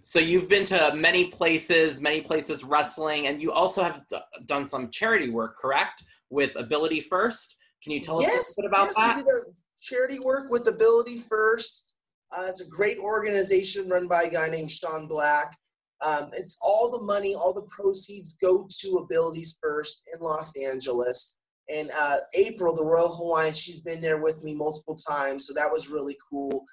So 0.03 0.19
you've 0.19 0.47
been 0.47 0.65
to 0.65 0.93
many 0.95 1.25
places, 1.25 1.99
many 1.99 2.21
places 2.21 2.63
wrestling, 2.63 3.27
and 3.27 3.41
you 3.41 3.51
also 3.51 3.83
have 3.83 4.01
d- 4.09 4.17
done 4.45 4.65
some 4.65 4.89
charity 4.89 5.29
work, 5.29 5.57
correct? 5.57 6.03
With 6.29 6.55
Ability 6.55 7.01
First. 7.01 7.55
Can 7.83 7.93
you 7.93 7.99
tell 7.99 8.21
yes, 8.21 8.39
us 8.39 8.57
a 8.57 8.61
bit 8.61 8.67
about 8.69 8.85
yes, 8.87 8.95
that? 8.95 9.15
we 9.15 9.21
did 9.21 9.29
a 9.29 9.81
charity 9.81 10.19
work 10.19 10.49
with 10.49 10.67
Ability 10.67 11.17
First. 11.17 11.86
Uh, 12.31 12.45
it's 12.47 12.61
a 12.61 12.69
great 12.69 12.97
organization 12.97 13.87
run 13.89 14.07
by 14.07 14.23
a 14.23 14.29
guy 14.29 14.49
named 14.49 14.69
Sean 14.69 15.07
Black. 15.07 15.57
Um, 16.05 16.29
it's 16.37 16.57
all 16.61 16.91
the 16.91 17.03
money, 17.03 17.33
all 17.33 17.53
the 17.53 17.67
proceeds 17.69 18.35
go 18.35 18.67
to 18.81 18.97
Abilities 18.97 19.57
First 19.61 20.09
in 20.13 20.19
Los 20.19 20.55
Angeles. 20.57 21.39
And 21.73 21.91
uh, 21.97 22.17
April, 22.33 22.75
the 22.75 22.85
Royal 22.85 23.13
Hawaiian, 23.13 23.53
she's 23.53 23.81
been 23.81 23.99
there 23.99 24.21
with 24.21 24.43
me 24.43 24.53
multiple 24.53 24.95
times, 24.95 25.47
so 25.47 25.53
that 25.53 25.71
was 25.71 25.89
really 25.89 26.15
cool. 26.29 26.63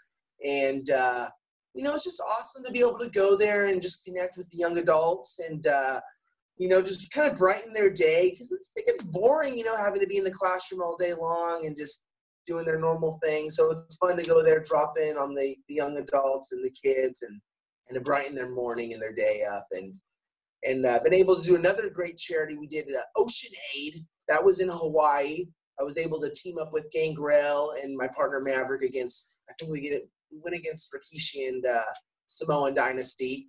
And 0.44 0.88
uh, 0.90 1.28
you 1.74 1.82
know, 1.82 1.94
it's 1.94 2.04
just 2.04 2.20
awesome 2.20 2.64
to 2.64 2.72
be 2.72 2.80
able 2.80 2.98
to 2.98 3.10
go 3.10 3.36
there 3.36 3.66
and 3.66 3.82
just 3.82 4.04
connect 4.04 4.36
with 4.36 4.48
the 4.50 4.58
young 4.58 4.78
adults 4.78 5.40
and 5.40 5.66
uh, 5.66 6.00
you 6.58 6.68
know, 6.68 6.80
just 6.80 7.12
kind 7.12 7.30
of 7.30 7.38
brighten 7.38 7.72
their 7.72 7.90
day 7.90 8.30
because 8.30 8.52
it 8.76 8.86
gets 8.86 9.02
boring, 9.02 9.56
you 9.58 9.64
know, 9.64 9.76
having 9.76 10.00
to 10.00 10.06
be 10.06 10.18
in 10.18 10.24
the 10.24 10.30
classroom 10.30 10.82
all 10.82 10.96
day 10.96 11.12
long 11.12 11.66
and 11.66 11.76
just 11.76 12.06
doing 12.46 12.64
their 12.64 12.78
normal 12.78 13.18
thing. 13.22 13.50
So 13.50 13.70
it's 13.70 13.96
fun 13.96 14.16
to 14.16 14.24
go 14.24 14.42
there, 14.42 14.60
drop 14.60 14.94
in 14.98 15.16
on 15.16 15.34
the, 15.34 15.56
the 15.68 15.74
young 15.74 15.96
adults 15.96 16.52
and 16.52 16.64
the 16.64 16.70
kids, 16.70 17.22
and 17.22 17.40
and 17.88 17.98
to 17.98 18.04
brighten 18.04 18.34
their 18.34 18.48
morning 18.50 18.92
and 18.92 19.02
their 19.02 19.12
day 19.12 19.42
up. 19.50 19.66
And 19.72 19.94
and 20.64 20.86
uh, 20.86 20.98
been 21.04 21.14
able 21.14 21.36
to 21.36 21.46
do 21.46 21.56
another 21.56 21.90
great 21.90 22.16
charity. 22.16 22.56
We 22.56 22.66
did 22.66 22.86
uh, 22.88 23.00
Ocean 23.16 23.50
Aid. 23.76 24.04
That 24.28 24.42
was 24.42 24.60
in 24.60 24.68
Hawaii. 24.68 25.44
I 25.78 25.82
was 25.82 25.98
able 25.98 26.20
to 26.20 26.30
team 26.30 26.58
up 26.58 26.72
with 26.72 26.90
Gangrel 26.92 27.74
and 27.82 27.96
my 27.96 28.08
partner 28.08 28.40
Maverick 28.40 28.82
against. 28.82 29.36
I 29.50 29.52
think 29.58 29.70
we 29.70 29.80
get 29.80 29.92
it. 29.92 30.08
We 30.32 30.38
went 30.42 30.56
against 30.56 30.92
Rikishi 30.92 31.48
and 31.48 31.64
uh, 31.66 31.82
Samoan 32.26 32.74
Dynasty, 32.74 33.48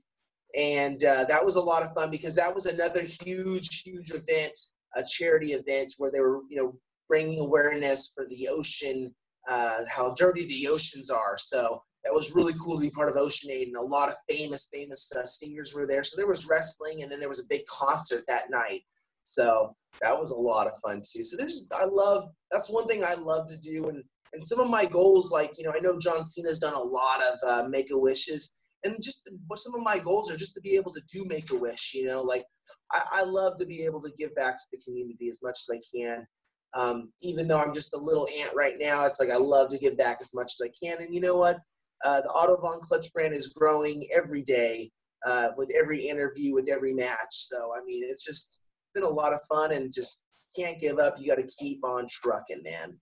and 0.58 1.03
uh, 1.03 1.25
that 1.25 1.43
was 1.43 1.55
a 1.55 1.62
lot 1.62 1.84
of 1.84 1.93
fun 1.93 2.12
because 2.12 2.36
that 2.36 2.53
was 2.53 2.65
another 2.65 3.01
huge, 3.01 3.81
huge 3.81 4.12
event, 4.12 4.58
a 4.95 5.03
charity 5.03 5.53
event 5.53 5.93
where 5.97 6.12
they 6.12 6.19
were, 6.19 6.41
you 6.49 6.58
know, 6.58 6.77
bringing 7.07 7.39
awareness 7.39 8.11
for 8.13 8.25
the 8.27 8.47
ocean, 8.47 9.13
uh, 9.49 9.81
how 9.87 10.13
dirty 10.15 10.45
the 10.45 10.67
oceans 10.67 11.09
are. 11.09 11.37
So 11.37 11.81
that 12.03 12.13
was 12.13 12.35
really 12.35 12.53
cool 12.63 12.77
to 12.77 12.81
be 12.81 12.89
part 12.89 13.09
of 13.09 13.17
Ocean 13.17 13.51
Aid, 13.51 13.67
and 13.67 13.77
a 13.77 13.81
lot 13.81 14.09
of 14.09 14.15
famous, 14.29 14.67
famous 14.71 15.11
uh, 15.15 15.25
singers 15.25 15.73
were 15.73 15.87
there. 15.87 16.03
So 16.03 16.17
there 16.17 16.27
was 16.27 16.47
wrestling, 16.49 17.01
and 17.01 17.11
then 17.11 17.19
there 17.19 17.29
was 17.29 17.41
a 17.41 17.47
big 17.49 17.65
concert 17.65 18.23
that 18.27 18.49
night. 18.49 18.81
So 19.23 19.75
that 20.01 20.17
was 20.17 20.31
a 20.31 20.37
lot 20.37 20.67
of 20.67 20.73
fun 20.83 21.01
too. 21.01 21.23
So 21.23 21.35
there's, 21.35 21.67
I 21.75 21.85
love, 21.85 22.29
that's 22.51 22.71
one 22.71 22.87
thing 22.87 23.03
I 23.03 23.15
love 23.15 23.47
to 23.47 23.57
do, 23.57 23.87
and 23.89 24.03
and 24.33 24.43
some 24.43 24.59
of 24.59 24.69
my 24.69 24.85
goals, 24.85 25.31
like 25.31 25.57
you 25.57 25.63
know, 25.63 25.71
I 25.73 25.79
know 25.79 25.97
John 25.97 26.23
Cena's 26.23 26.59
done 26.59 26.73
a 26.73 26.79
lot 26.79 27.21
of 27.23 27.39
uh, 27.47 27.67
Make 27.69 27.89
a 27.91 27.97
Wishes, 27.97 28.53
and 28.85 29.01
just 29.01 29.29
what 29.47 29.59
some 29.59 29.75
of 29.75 29.81
my 29.81 29.97
goals 29.97 30.31
are 30.31 30.37
just 30.37 30.53
to 30.55 30.61
be 30.61 30.75
able 30.75 30.93
to 30.93 31.01
do 31.11 31.25
make 31.25 31.51
a 31.51 31.55
wish 31.55 31.93
you 31.93 32.05
know 32.05 32.21
like 32.21 32.45
I, 32.91 33.01
I 33.13 33.23
love 33.23 33.57
to 33.57 33.65
be 33.65 33.83
able 33.83 34.01
to 34.01 34.11
give 34.17 34.33
back 34.35 34.55
to 34.55 34.63
the 34.71 34.79
community 34.85 35.27
as 35.27 35.39
much 35.41 35.59
as 35.61 35.69
i 35.75 35.97
can 35.97 36.25
um, 36.75 37.11
even 37.21 37.47
though 37.47 37.59
i'm 37.59 37.73
just 37.73 37.93
a 37.93 37.97
little 37.97 38.27
ant 38.39 38.51
right 38.55 38.75
now 38.79 39.05
it's 39.05 39.19
like 39.19 39.29
i 39.29 39.38
love 39.38 39.69
to 39.69 39.77
give 39.77 39.97
back 39.97 40.17
as 40.21 40.33
much 40.33 40.53
as 40.53 40.67
i 40.67 40.85
can. 40.85 41.01
And 41.01 41.13
you 41.13 41.21
know 41.21 41.38
what? 41.38 41.57
Uh, 42.05 42.21
the 42.21 42.31
Otto 42.33 42.57
Von 42.61 42.79
Clutch 42.81 43.11
brand 43.13 43.33
is 43.33 43.47
growing 43.47 44.07
every 44.15 44.41
day 44.41 44.91
uh, 45.25 45.49
with 45.57 45.71
every 45.79 46.01
interview 46.07 46.53
with 46.53 46.69
every 46.69 46.93
match. 46.93 47.31
So 47.31 47.73
i 47.75 47.83
mean 47.85 48.03
it's 48.03 48.25
just 48.25 48.59
been 48.93 49.03
a 49.03 49.09
lot 49.09 49.33
of 49.33 49.39
fun 49.49 49.71
and 49.73 49.93
just 49.93 50.25
can't 50.57 50.79
give 50.79 50.99
up. 50.99 51.15
You 51.19 51.27
got 51.27 51.39
to 51.39 51.47
keep 51.59 51.83
on 51.83 52.05
trucking 52.07 52.61
man. 52.63 52.99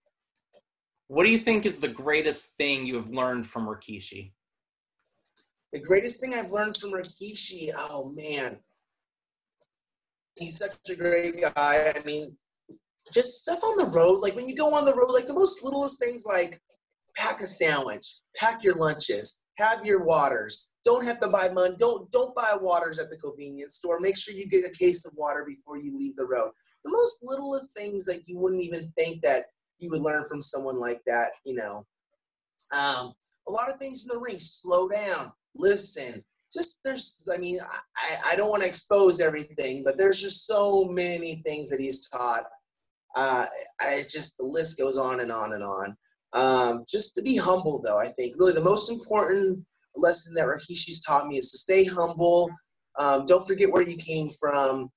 What 1.07 1.25
do 1.25 1.31
you 1.31 1.37
think 1.37 1.65
is 1.65 1.79
the 1.79 1.87
greatest 1.87 2.51
thing 2.57 2.85
you 2.85 2.95
have 2.95 3.09
learned 3.09 3.45
from 3.45 3.67
rikishi? 3.67 4.31
The 5.73 5.79
greatest 5.79 6.21
thing 6.21 6.35
I've 6.35 6.51
learned 6.51 6.77
from 6.77 6.91
Rikishi, 6.91 7.71
oh 7.75 8.13
man, 8.15 8.59
he's 10.37 10.59
such 10.59 10.75
a 10.87 10.95
great 10.95 11.41
guy. 11.41 11.91
I 11.95 11.99
mean, 12.05 12.37
just 13.11 13.41
stuff 13.41 13.63
on 13.63 13.77
the 13.77 13.91
road, 13.97 14.19
like 14.19 14.35
when 14.35 14.47
you 14.47 14.55
go 14.55 14.67
on 14.67 14.85
the 14.85 14.93
road, 14.93 15.11
like 15.11 15.27
the 15.27 15.33
most 15.33 15.63
littlest 15.63 15.99
things, 15.99 16.25
like 16.25 16.61
pack 17.15 17.41
a 17.41 17.45
sandwich, 17.45 18.15
pack 18.35 18.63
your 18.63 18.75
lunches, 18.75 19.43
have 19.57 19.85
your 19.85 20.03
waters. 20.03 20.75
Don't 20.83 21.05
have 21.05 21.19
to 21.19 21.27
buy 21.27 21.49
money. 21.49 21.75
Don't 21.77 22.09
don't 22.11 22.33
buy 22.35 22.57
waters 22.59 22.99
at 22.99 23.09
the 23.09 23.17
convenience 23.17 23.75
store. 23.75 23.99
Make 23.99 24.17
sure 24.17 24.33
you 24.33 24.47
get 24.47 24.65
a 24.65 24.69
case 24.69 25.05
of 25.05 25.13
water 25.15 25.45
before 25.45 25.77
you 25.77 25.97
leave 25.97 26.15
the 26.15 26.25
road. 26.25 26.51
The 26.83 26.91
most 26.91 27.19
littlest 27.23 27.75
things 27.75 28.05
that 28.05 28.27
you 28.27 28.37
wouldn't 28.37 28.63
even 28.63 28.91
think 28.97 29.21
that 29.23 29.43
you 29.79 29.89
would 29.91 30.01
learn 30.01 30.27
from 30.27 30.41
someone 30.41 30.79
like 30.79 31.01
that. 31.05 31.33
You 31.45 31.55
know, 31.55 31.85
um, 32.73 33.13
a 33.47 33.51
lot 33.51 33.69
of 33.69 33.77
things 33.77 34.07
in 34.07 34.17
the 34.17 34.23
ring. 34.23 34.39
Slow 34.39 34.87
down 34.89 35.31
listen. 35.55 36.23
Just 36.51 36.81
there's, 36.83 37.27
I 37.33 37.37
mean, 37.37 37.59
I, 37.97 38.33
I 38.33 38.35
don't 38.35 38.49
want 38.49 38.61
to 38.61 38.67
expose 38.67 39.19
everything, 39.19 39.83
but 39.83 39.97
there's 39.97 40.21
just 40.21 40.45
so 40.45 40.85
many 40.85 41.41
things 41.45 41.69
that 41.69 41.79
he's 41.79 42.07
taught. 42.09 42.45
Uh, 43.15 43.45
I 43.81 44.01
just 44.09 44.37
the 44.37 44.45
list 44.45 44.77
goes 44.77 44.97
on 44.97 45.19
and 45.19 45.31
on 45.31 45.53
and 45.53 45.63
on. 45.63 45.95
Um, 46.33 46.83
just 46.89 47.15
to 47.15 47.21
be 47.21 47.37
humble, 47.37 47.81
though, 47.81 47.97
I 47.97 48.07
think 48.07 48.35
really 48.37 48.53
the 48.53 48.61
most 48.61 48.91
important 48.91 49.63
lesson 49.95 50.33
that 50.35 50.47
Rikishi's 50.47 51.03
taught 51.03 51.27
me 51.27 51.37
is 51.37 51.51
to 51.51 51.57
stay 51.57 51.83
humble. 51.83 52.49
Um, 52.97 53.25
don't 53.25 53.47
forget 53.47 53.71
where 53.71 53.87
you 53.87 53.97
came 53.97 54.29
from, 54.29 54.89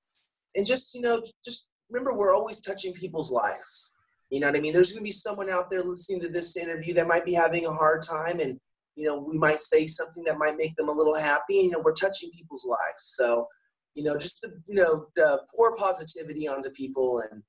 and 0.55 0.65
just 0.65 0.95
you 0.95 1.01
know, 1.01 1.21
just 1.43 1.69
remember 1.89 2.17
we're 2.17 2.35
always 2.35 2.59
touching 2.59 2.93
people's 2.93 3.31
lives. 3.31 3.95
You 4.29 4.39
know 4.39 4.47
what 4.47 4.57
I 4.57 4.59
mean? 4.59 4.73
There's 4.73 4.91
going 4.91 4.99
to 4.99 5.05
be 5.05 5.11
someone 5.11 5.49
out 5.49 5.69
there 5.69 5.81
listening 5.81 6.19
to 6.21 6.27
this 6.27 6.57
interview 6.57 6.93
that 6.95 7.07
might 7.07 7.23
be 7.23 7.33
having 7.33 7.65
a 7.65 7.71
hard 7.71 8.01
time, 8.01 8.39
and 8.39 8.59
you 8.97 9.05
know, 9.05 9.23
we 9.31 9.37
might 9.37 9.59
say 9.59 9.85
something 9.85 10.23
that 10.23 10.39
might 10.39 10.57
make 10.57 10.75
them 10.75 10.89
a 10.89 10.91
little 10.91 11.15
happy. 11.15 11.59
And, 11.59 11.65
you 11.65 11.71
know, 11.71 11.81
we're 11.85 11.93
touching 11.93 12.31
people's 12.31 12.65
lives. 12.65 13.15
So, 13.15 13.47
you 13.93 14.03
know, 14.03 14.17
just 14.17 14.41
to, 14.41 14.49
you 14.67 14.73
know, 14.73 15.05
to 15.15 15.39
pour 15.55 15.75
positivity 15.75 16.47
onto 16.47 16.71
people. 16.71 17.23
And 17.31 17.43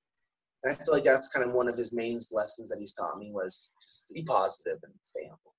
I 0.66 0.74
feel 0.74 0.94
like 0.94 1.04
that's 1.04 1.28
kind 1.28 1.46
of 1.46 1.54
one 1.54 1.68
of 1.68 1.76
his 1.76 1.92
main 1.92 2.20
lessons 2.32 2.68
that 2.68 2.78
he's 2.78 2.92
taught 2.92 3.18
me 3.18 3.30
was 3.32 3.74
just 3.82 4.08
to 4.08 4.14
be 4.14 4.22
positive 4.22 4.78
and 4.82 4.92
stay 5.02 5.22
humble. 5.22 5.54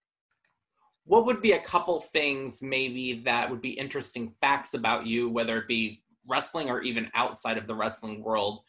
What 1.06 1.26
would 1.26 1.42
be 1.42 1.54
a 1.54 1.60
couple 1.60 2.00
things 2.00 2.62
maybe 2.62 3.22
that 3.26 3.50
would 3.50 3.62
be 3.62 3.72
interesting 3.72 4.34
facts 4.42 4.74
about 4.74 5.08
you, 5.08 5.30
whether 5.30 5.58
it 5.58 5.68
be 5.68 6.04
wrestling 6.28 6.70
or 6.70 6.82
even 6.82 7.10
outside 7.16 7.58
of 7.58 7.66
the 7.66 7.76
wrestling 7.76 8.22
world, 8.24 8.60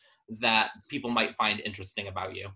that 0.40 0.70
people 0.88 1.10
might 1.10 1.34
find 1.36 1.60
interesting 1.60 2.08
about 2.08 2.34
you? 2.34 2.48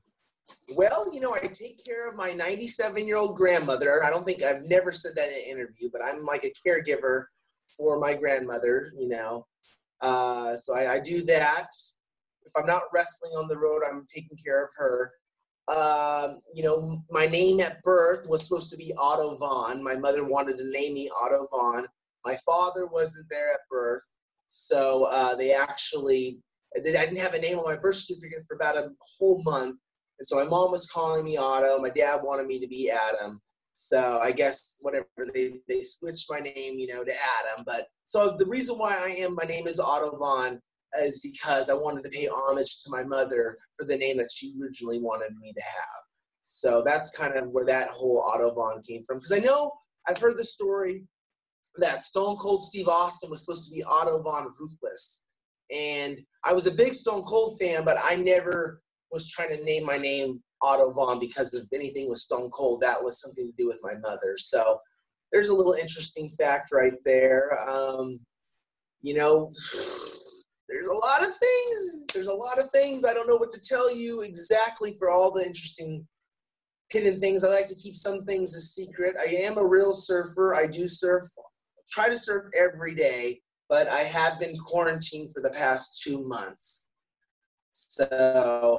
Well, 0.77 1.13
you 1.13 1.21
know, 1.21 1.35
I 1.35 1.41
take 1.41 1.85
care 1.85 2.09
of 2.09 2.17
my 2.17 2.33
97 2.33 3.07
year 3.07 3.17
old 3.17 3.37
grandmother. 3.37 4.05
I 4.05 4.11
don't 4.11 4.25
think 4.25 4.43
I've 4.43 4.63
never 4.65 4.93
said 4.93 5.13
that 5.17 5.29
in 5.29 5.35
an 5.35 5.59
interview, 5.59 5.89
but 5.93 6.03
I'm 6.05 6.25
like 6.25 6.45
a 6.45 6.53
caregiver 6.67 7.25
for 7.77 7.99
my 7.99 8.15
grandmother, 8.15 8.91
you 8.97 9.09
know. 9.09 9.47
Uh, 10.01 10.55
so 10.55 10.77
I, 10.77 10.95
I, 10.95 11.01
do 11.01 11.23
that. 11.23 11.69
If 12.45 12.53
I'm 12.57 12.67
not 12.67 12.83
wrestling 12.93 13.33
on 13.33 13.49
the 13.49 13.59
road, 13.59 13.83
I'm 13.89 14.07
taking 14.09 14.39
care 14.45 14.65
of 14.65 14.71
her. 14.77 15.13
Um, 15.69 16.41
you 16.55 16.63
know, 16.63 16.99
my 17.11 17.27
name 17.27 17.61
at 17.61 17.83
birth 17.83 18.27
was 18.29 18.47
supposed 18.47 18.71
to 18.71 18.77
be 18.77 18.93
Otto 18.99 19.37
Vaughn. 19.37 19.83
My 19.83 19.97
mother 19.97 20.27
wanted 20.27 20.59
to 20.59 20.71
name 20.71 20.95
me 20.95 21.11
Otto 21.23 21.47
Vaughn. 21.51 21.87
My 22.25 22.37
father 22.45 22.87
wasn't 22.87 23.27
there 23.31 23.53
at 23.53 23.61
birth, 23.71 24.03
so 24.49 25.09
uh, 25.11 25.35
they 25.35 25.53
actually 25.53 26.39
I 26.77 26.81
didn't 26.81 27.17
have 27.19 27.35
a 27.35 27.41
name 27.41 27.59
on 27.59 27.65
my 27.65 27.77
birth 27.77 27.97
certificate 27.97 28.45
for 28.49 28.57
about 28.57 28.77
a 28.77 28.91
whole 29.19 29.43
month 29.43 29.79
and 30.19 30.27
so 30.27 30.37
my 30.37 30.49
mom 30.49 30.71
was 30.71 30.91
calling 30.91 31.25
me 31.25 31.37
Otto. 31.37 31.81
My 31.81 31.91
dad 31.91 32.21
wanted 32.23 32.47
me 32.47 32.61
to 32.61 32.69
be 32.69 32.91
Adam. 32.91 33.41
So 33.73 34.21
I 34.23 34.31
guess 34.31 34.79
whatever 34.81 35.07
they, 35.33 35.61
they 35.69 35.83
switched 35.83 36.31
my 36.31 36.39
name, 36.39 36.79
you 36.79 36.87
know, 36.87 37.03
to 37.03 37.13
Adam. 37.13 37.65
But 37.67 37.89
so 38.05 38.37
the 38.39 38.47
reason 38.47 38.79
why 38.79 38.93
I 38.93 39.11
am 39.23 39.35
my 39.35 39.45
name 39.45 39.67
is 39.67 39.81
Otto 39.81 40.17
Vaughn 40.17 40.61
is 41.03 41.21
because 41.21 41.71
I 41.71 41.75
wanted 41.75 42.05
to 42.05 42.11
pay 42.11 42.29
homage 42.29 42.83
to 42.83 42.91
my 42.91 43.03
mother 43.03 43.57
for 43.79 43.87
the 43.87 43.97
name 43.97 44.17
that 44.19 44.31
she 44.35 44.55
originally 44.61 45.01
wanted 45.01 45.37
me 45.41 45.53
to 45.53 45.63
have. 45.63 46.03
So 46.43 46.83
that's 46.85 47.17
kind 47.17 47.35
of 47.35 47.49
where 47.49 47.65
that 47.65 47.89
whole 47.89 48.21
Otto 48.21 48.55
Vaughn 48.55 48.83
came 48.87 49.03
from. 49.05 49.17
Because 49.17 49.33
I 49.33 49.39
know 49.39 49.73
I've 50.07 50.19
heard 50.19 50.37
the 50.37 50.45
story 50.45 51.05
that 51.77 52.03
Stone 52.03 52.37
Cold 52.37 52.63
Steve 52.63 52.89
Austin 52.89 53.31
was 53.31 53.41
supposed 53.41 53.65
to 53.65 53.71
be 53.71 53.83
Otto 53.83 54.23
Von 54.23 54.51
Ruthless. 54.61 55.25
And 55.75 56.21
I 56.45 56.53
was 56.53 56.67
a 56.67 56.73
big 56.73 56.93
Stone 56.93 57.23
Cold 57.23 57.59
fan, 57.59 57.85
but 57.85 57.97
I 58.05 58.17
never 58.17 58.83
was 59.11 59.31
trying 59.31 59.57
to 59.57 59.65
name 59.65 59.85
my 59.85 59.97
name 59.97 60.43
Otto 60.63 60.93
Vaughn 60.93 61.19
because 61.19 61.55
if 61.55 61.65
anything 61.73 62.09
was 62.09 62.23
Stone 62.23 62.51
Cold, 62.51 62.81
that 62.83 63.03
was 63.03 63.21
something 63.21 63.47
to 63.47 63.53
do 63.57 63.67
with 63.67 63.81
my 63.83 63.95
mother. 63.97 64.37
So 64.37 64.79
there's 65.33 65.49
a 65.49 65.55
little 65.55 65.73
interesting 65.73 66.29
fact 66.39 66.71
right 66.73 66.95
there. 67.05 67.57
Um, 67.69 68.21
you 69.01 69.15
know, 69.15 69.51
there's 70.75 70.89
a 70.89 70.93
lot 70.93 71.23
of 71.23 71.37
things. 71.37 72.05
There's 72.13 72.27
a 72.27 72.35
lot 72.35 72.59
of 72.59 72.69
things. 72.71 73.05
I 73.05 73.15
don't 73.15 73.29
know 73.29 73.37
what 73.37 73.51
to 73.51 73.61
tell 73.61 73.95
you 73.95 74.23
exactly 74.23 74.97
for 74.99 75.09
all 75.09 75.31
the 75.31 75.47
interesting 75.47 76.05
hidden 76.93 77.21
things. 77.21 77.45
I 77.45 77.49
like 77.49 77.69
to 77.69 77.77
keep 77.77 77.95
some 77.95 78.21
things 78.23 78.57
a 78.57 78.61
secret. 78.61 79.15
I 79.21 79.31
am 79.37 79.57
a 79.57 79.65
real 79.65 79.93
surfer. 79.93 80.55
I 80.55 80.67
do 80.67 80.89
surf, 80.89 81.23
try 81.89 82.09
to 82.09 82.17
surf 82.17 82.51
every 82.59 82.95
day, 82.95 83.41
but 83.69 83.89
I 83.89 84.01
have 84.01 84.41
been 84.41 84.57
quarantined 84.59 85.33
for 85.33 85.43
the 85.43 85.51
past 85.51 86.03
two 86.03 86.27
months. 86.27 86.89
So 87.71 88.79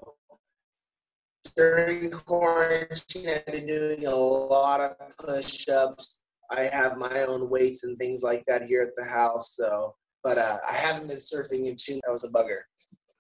during 1.55 2.11
quarantine, 2.11 3.29
I've 3.29 3.45
been 3.45 3.67
doing 3.67 4.05
a 4.05 4.15
lot 4.15 4.81
of 4.81 5.17
push-ups. 5.17 6.23
I 6.51 6.63
have 6.63 6.97
my 6.97 7.21
own 7.21 7.49
weights 7.49 7.85
and 7.85 7.97
things 7.97 8.21
like 8.21 8.43
that 8.47 8.63
here 8.63 8.81
at 8.81 8.95
the 8.97 9.05
house. 9.05 9.55
So, 9.55 9.95
but 10.25 10.39
uh, 10.39 10.57
I 10.67 10.73
haven't 10.73 11.07
been 11.07 11.17
surfing 11.17 11.67
in 11.67 11.75
two. 11.79 12.01
That 12.03 12.11
was 12.11 12.23
a 12.23 12.31
bugger. 12.31 12.61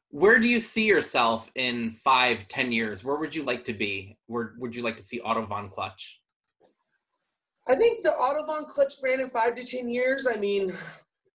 Where 0.09 0.39
do 0.39 0.47
you 0.47 0.59
see 0.59 0.87
yourself 0.87 1.51
in 1.53 1.91
five, 1.91 2.47
ten 2.47 2.71
years? 2.71 3.03
Where 3.03 3.17
would 3.17 3.35
you 3.35 3.43
like 3.43 3.63
to 3.65 3.73
be? 3.73 4.17
Where 4.25 4.55
would 4.57 4.75
you 4.75 4.81
like 4.81 4.97
to 4.97 5.03
see 5.03 5.21
Otto 5.21 5.45
Von 5.45 5.69
Clutch? 5.69 6.19
I 7.69 7.75
think 7.75 8.01
the 8.01 8.09
Otto 8.09 8.47
Von 8.47 8.65
Clutch 8.65 8.99
brand 8.99 9.21
in 9.21 9.29
five 9.29 9.53
to 9.55 9.63
ten 9.63 9.87
years. 9.87 10.27
I 10.27 10.39
mean, 10.39 10.71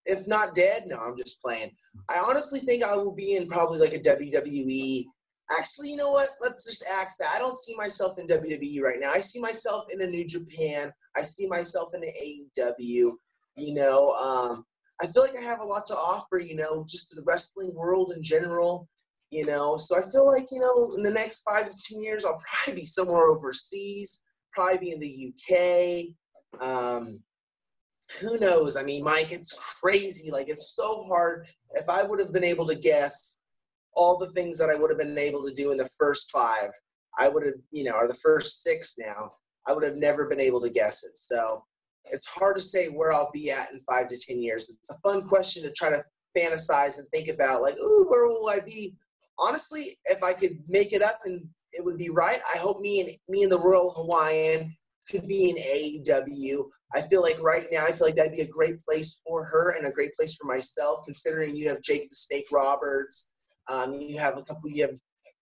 if 0.06 0.26
not 0.26 0.56
dead, 0.56 0.82
no, 0.86 0.98
I'm 0.98 1.16
just 1.16 1.40
playing. 1.40 1.70
I 2.10 2.18
honestly 2.28 2.58
think 2.58 2.82
I 2.82 2.96
will 2.96 3.14
be 3.14 3.36
in 3.36 3.46
probably 3.46 3.78
like 3.78 3.94
a 3.94 4.00
WWE 4.00 5.06
Actually, 5.58 5.90
you 5.90 5.96
know 5.96 6.12
what? 6.12 6.28
Let's 6.40 6.64
just 6.64 6.84
ask 7.00 7.18
that. 7.18 7.32
I 7.34 7.38
don't 7.38 7.56
see 7.56 7.74
myself 7.74 8.18
in 8.18 8.26
WWE 8.26 8.82
right 8.82 9.00
now. 9.00 9.10
I 9.10 9.18
see 9.18 9.40
myself 9.40 9.86
in 9.92 10.00
a 10.00 10.06
New 10.06 10.24
Japan. 10.24 10.92
I 11.16 11.22
see 11.22 11.48
myself 11.48 11.90
in 11.92 12.00
the 12.00 12.12
AEW. 12.56 13.12
You 13.56 13.74
know, 13.74 14.12
um, 14.12 14.64
I 15.02 15.06
feel 15.06 15.22
like 15.22 15.36
I 15.38 15.44
have 15.44 15.60
a 15.60 15.64
lot 15.64 15.86
to 15.86 15.94
offer. 15.94 16.38
You 16.38 16.56
know, 16.56 16.84
just 16.88 17.10
to 17.10 17.16
the 17.16 17.24
wrestling 17.26 17.74
world 17.74 18.12
in 18.16 18.22
general. 18.22 18.88
You 19.30 19.46
know, 19.46 19.76
so 19.76 19.96
I 19.96 20.02
feel 20.10 20.26
like 20.26 20.46
you 20.50 20.58
know, 20.58 20.96
in 20.96 21.02
the 21.02 21.10
next 21.10 21.42
five 21.42 21.68
to 21.68 21.76
ten 21.88 22.00
years, 22.00 22.24
I'll 22.24 22.40
probably 22.64 22.82
be 22.82 22.86
somewhere 22.86 23.26
overseas. 23.26 24.22
Probably 24.52 24.78
be 24.78 24.92
in 24.92 25.00
the 25.00 25.32
UK. 25.32 26.60
Um, 26.60 27.22
who 28.18 28.38
knows? 28.38 28.76
I 28.76 28.82
mean, 28.82 29.04
Mike, 29.04 29.32
it's 29.32 29.78
crazy. 29.80 30.30
Like, 30.30 30.48
it's 30.48 30.74
so 30.74 31.04
hard. 31.04 31.46
If 31.70 31.88
I 31.88 32.02
would 32.02 32.18
have 32.18 32.32
been 32.32 32.44
able 32.44 32.66
to 32.66 32.74
guess 32.74 33.40
all 33.94 34.18
the 34.18 34.30
things 34.32 34.58
that 34.58 34.70
I 34.70 34.74
would 34.74 34.90
have 34.90 34.98
been 34.98 35.18
able 35.18 35.44
to 35.46 35.54
do 35.54 35.70
in 35.70 35.78
the 35.78 35.88
first 35.98 36.30
five, 36.30 36.70
I 37.18 37.28
would 37.28 37.44
have, 37.44 37.54
you 37.70 37.84
know, 37.84 37.92
or 37.92 38.08
the 38.08 38.14
first 38.14 38.62
six 38.62 38.96
now, 38.98 39.30
I 39.66 39.74
would 39.74 39.84
have 39.84 39.96
never 39.96 40.26
been 40.26 40.40
able 40.40 40.60
to 40.60 40.70
guess 40.70 41.04
it. 41.04 41.16
So 41.16 41.64
it's 42.04 42.26
hard 42.26 42.56
to 42.56 42.62
say 42.62 42.86
where 42.88 43.12
I'll 43.12 43.30
be 43.32 43.50
at 43.50 43.72
in 43.72 43.80
five 43.80 44.08
to 44.08 44.18
10 44.18 44.42
years. 44.42 44.68
It's 44.68 44.90
a 44.90 44.98
fun 45.00 45.26
question 45.26 45.62
to 45.62 45.72
try 45.72 45.90
to 45.90 46.02
fantasize 46.36 46.98
and 46.98 47.08
think 47.08 47.28
about, 47.28 47.62
like, 47.62 47.76
ooh, 47.78 48.06
where 48.08 48.28
will 48.28 48.48
I 48.48 48.60
be? 48.60 48.94
Honestly, 49.38 49.84
if 50.06 50.22
I 50.22 50.32
could 50.32 50.58
make 50.68 50.92
it 50.92 51.02
up 51.02 51.20
and 51.24 51.46
it 51.72 51.84
would 51.84 51.98
be 51.98 52.10
right, 52.10 52.38
I 52.54 52.58
hope 52.58 52.80
me 52.80 53.00
and 53.00 53.10
me 53.28 53.42
and 53.42 53.52
the 53.52 53.60
Royal 53.60 53.90
Hawaiian 53.90 54.76
could 55.08 55.26
be 55.26 55.50
in 55.50 55.56
AEW. 55.56 56.64
I 56.94 57.00
feel 57.02 57.22
like 57.22 57.40
right 57.42 57.66
now, 57.72 57.84
I 57.84 57.92
feel 57.92 58.06
like 58.06 58.16
that'd 58.16 58.32
be 58.32 58.42
a 58.42 58.48
great 58.48 58.80
place 58.80 59.22
for 59.26 59.44
her 59.44 59.76
and 59.76 59.86
a 59.86 59.90
great 59.90 60.12
place 60.14 60.36
for 60.36 60.46
myself, 60.46 61.00
considering 61.04 61.56
you 61.56 61.68
have 61.68 61.82
Jake 61.82 62.08
the 62.08 62.14
Snake 62.14 62.48
Roberts, 62.52 63.32
um, 63.70 64.00
you 64.00 64.18
have 64.18 64.36
a 64.36 64.42
couple. 64.42 64.68
You 64.68 64.82
have 64.82 64.98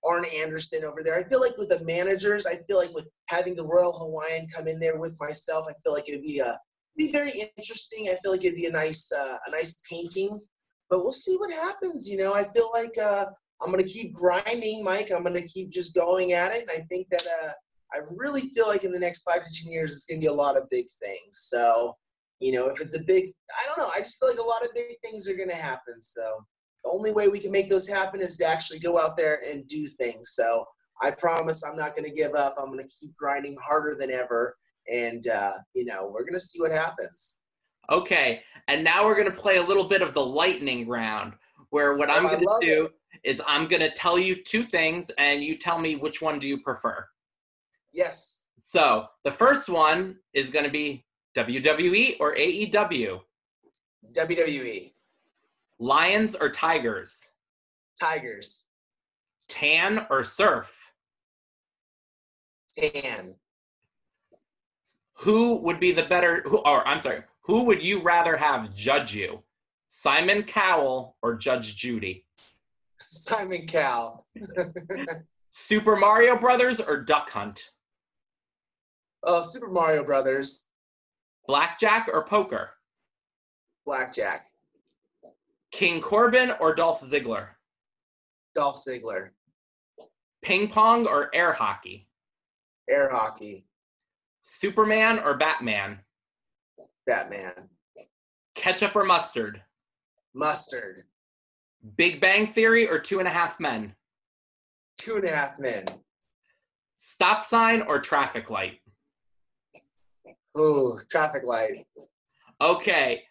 Arn 0.09 0.25
Anderson 0.37 0.85
over 0.85 1.03
there. 1.03 1.19
I 1.19 1.25
feel 1.25 1.41
like 1.41 1.57
with 1.59 1.69
the 1.69 1.85
managers, 1.85 2.47
I 2.47 2.57
feel 2.67 2.79
like 2.79 2.95
with 2.95 3.09
having 3.27 3.55
the 3.55 3.67
Royal 3.67 3.93
Hawaiian 3.93 4.49
come 4.55 4.67
in 4.67 4.81
there 4.81 4.99
with 4.99 5.17
myself, 5.21 5.67
I 5.69 5.75
feel 5.83 5.93
like 5.93 6.09
it'd 6.09 6.23
be 6.23 6.39
a 6.39 6.59
be 6.97 7.13
very 7.13 7.31
interesting. 7.57 8.09
I 8.09 8.17
feel 8.17 8.33
like 8.33 8.45
it'd 8.45 8.57
be 8.57 8.67
a 8.67 8.73
nice 8.73 9.11
uh, 9.13 9.39
a 9.47 9.51
nice 9.51 9.77
painting, 9.89 10.41
but 10.91 11.01
we'll 11.01 11.13
see 11.13 11.37
what 11.37 11.53
happens. 11.53 12.09
You 12.09 12.19
know, 12.19 12.35
I 12.35 12.45
feel 12.45 12.69
like 12.75 12.95
uh, 13.03 13.27
I'm 13.63 13.71
gonna 13.71 13.85
keep 13.85 14.13
grinding, 14.13 14.85
Mike. 14.85 15.11
I'm 15.15 15.23
gonna 15.23 15.43
keep 15.43 15.71
just 15.71 15.95
going 15.95 16.33
at 16.33 16.53
it, 16.53 16.63
and 16.63 16.71
I 16.71 16.81
think 16.89 17.09
that 17.11 17.27
uh, 17.43 17.53
I 17.93 18.01
really 18.17 18.43
feel 18.43 18.69
like 18.69 18.85
in 18.85 18.93
the 18.93 18.99
next 18.99 19.23
five 19.23 19.45
to 19.45 19.51
ten 19.63 19.71
years, 19.71 19.93
it's 19.93 20.07
gonna 20.07 20.21
be 20.21 20.27
a 20.27 20.33
lot 20.33 20.57
of 20.57 20.69
big 20.71 20.87
things. 21.03 21.49
So, 21.51 21.95
you 22.41 22.53
know, 22.53 22.69
if 22.69 22.81
it's 22.81 22.97
a 22.97 23.05
big, 23.05 23.27
I 23.27 23.67
don't 23.67 23.79
know. 23.79 23.93
I 23.95 23.99
just 23.99 24.19
feel 24.19 24.29
like 24.29 24.39
a 24.39 24.43
lot 24.43 24.65
of 24.65 24.75
big 24.75 24.97
things 25.05 25.29
are 25.29 25.37
gonna 25.37 25.55
happen. 25.55 26.03
So, 26.03 26.45
the 26.85 26.91
only 26.91 27.13
way 27.13 27.29
we 27.29 27.39
can 27.41 27.53
make 27.53 27.69
those 27.69 27.89
happen 27.89 28.21
is 28.21 28.37
to 28.39 28.45
actually 28.47 28.79
go 28.79 28.99
out 28.99 29.17
there 29.17 29.39
and 29.51 29.67
do 29.69 29.87
things. 29.87 30.33
So, 30.35 30.65
I 31.03 31.11
promise 31.13 31.63
I'm 31.65 31.77
not 31.77 31.95
gonna 31.95 32.11
give 32.11 32.33
up. 32.35 32.55
I'm 32.59 32.71
gonna 32.71 32.83
keep 32.89 33.15
grinding 33.17 33.57
harder 33.63 33.97
than 33.99 34.11
ever, 34.11 34.57
and 34.93 35.27
uh, 35.29 35.53
you 35.75 35.85
know, 35.85 36.09
we're 36.13 36.25
gonna 36.25 36.41
see 36.41 36.61
what 36.61 36.73
happens. 36.73 37.39
Okay, 37.91 38.43
and 38.69 38.83
now 38.85 39.05
we're 39.05 39.17
gonna 39.17 39.31
play 39.31 39.57
a 39.59 39.63
little 39.63 39.85
bit 39.85 40.03
of 40.03 40.13
the 40.13 40.25
lightning 40.25 40.89
round, 40.89 41.35
where 41.71 41.97
what 41.97 42.11
I'm 42.11 42.27
Oh, 42.27 42.31
gonna 42.31 42.47
do 42.61 42.89
is 43.25 43.41
I'm 43.47 43.69
gonna 43.69 43.91
tell 43.93 44.19
you 44.19 44.43
two 44.43 44.63
things, 44.65 45.11
and 45.19 45.43
you 45.43 45.57
tell 45.57 45.79
me 45.79 45.97
which 45.97 46.21
one 46.21 46.39
do 46.39 46.47
you 46.47 46.61
prefer. 46.61 47.07
Yes, 47.95 48.41
So 48.61 49.07
the 49.25 49.31
first 49.31 49.69
one 49.69 50.19
is 50.35 50.51
going 50.51 50.65
to 50.65 50.71
be 50.71 51.07
WWE 51.35 52.17
or 52.21 52.35
AEW, 52.35 53.21
WWE, 54.13 54.93
Lions 55.79 56.35
or 56.35 56.49
Tigers, 56.51 57.29
Tigers, 58.01 58.65
Tan 59.49 60.07
or 60.11 60.25
Surf. 60.25 60.93
Tan, 62.77 63.35
Who 65.15 65.61
would 65.63 65.81
be 65.81 65.93
the 65.93 66.05
better? 66.05 66.43
Who, 66.47 66.59
or 66.59 66.87
I'm 66.87 66.99
sorry, 66.99 67.23
who 67.43 67.65
would 67.65 67.83
you 67.83 67.99
rather 68.01 68.37
have 68.37 68.75
judge 68.75 69.15
you, 69.15 69.43
Simon 69.89 70.43
Cowell 70.45 71.17
or 71.23 71.35
Judge 71.35 71.77
Judy? 71.77 72.25
Simon 72.99 73.67
Cowell, 73.67 74.25
Super 75.51 75.97
Mario 75.97 76.37
Brothers 76.39 76.81
or 76.81 77.01
Duck 77.03 77.31
Hunt? 77.31 77.61
oh 79.25 79.41
Super 79.41 79.69
Mario 79.71 80.05
Brothers, 80.05 80.69
Blackjack 81.47 82.09
or 82.13 82.25
poker? 82.25 82.71
Blackjack, 83.87 84.47
King 85.71 86.01
Corbin 86.01 86.53
or 86.61 86.75
Dolph 86.75 87.01
Ziggler? 87.03 87.49
Dolph 88.55 88.77
Ziggler, 88.77 89.31
Ping 90.43 90.69
pong 90.69 91.07
or 91.07 91.31
air 91.35 91.53
hockey? 91.53 92.09
air 92.89 93.11
hockey, 93.11 93.67
Superman 94.43 95.19
or 95.19 95.35
Batman? 95.37 95.99
Batman, 97.07 97.53
Ketchup 98.55 98.97
or 98.97 99.05
mustard? 99.05 99.63
mustard, 100.35 101.03
Big 101.97 102.21
Bang 102.21 102.47
Theory 102.47 102.89
or 102.89 102.99
Two 102.99 103.19
and 103.19 103.29
a 103.29 103.31
Half 103.31 103.61
Men? 103.61 103.95
two 104.99 105.15
and 105.15 105.25
a 105.25 105.31
half 105.31 105.57
men. 105.61 105.85
Stop 106.97 107.45
sign 107.45 107.83
or 107.83 108.01
traffic 108.01 108.51
light? 108.51 108.81
Ooh, 110.59 110.99
traffic 111.09 111.45
light. 111.45 111.87
Okay. 112.61 113.23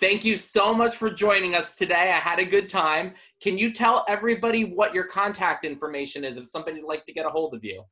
Thank 0.00 0.24
you 0.24 0.36
so 0.36 0.74
much 0.74 0.96
for 0.96 1.08
joining 1.08 1.54
us 1.54 1.76
today. 1.76 2.12
I 2.12 2.18
had 2.18 2.40
a 2.40 2.44
good 2.44 2.68
time. 2.68 3.14
Can 3.40 3.56
you 3.56 3.72
tell 3.72 4.04
everybody 4.08 4.64
what 4.64 4.92
your 4.92 5.04
contact 5.04 5.64
information 5.64 6.24
is 6.24 6.36
if 6.36 6.48
somebody 6.48 6.80
would 6.80 6.88
like 6.88 7.06
to 7.06 7.12
get 7.12 7.26
a 7.26 7.30
hold 7.30 7.54
of 7.54 7.62
you? 7.62 7.82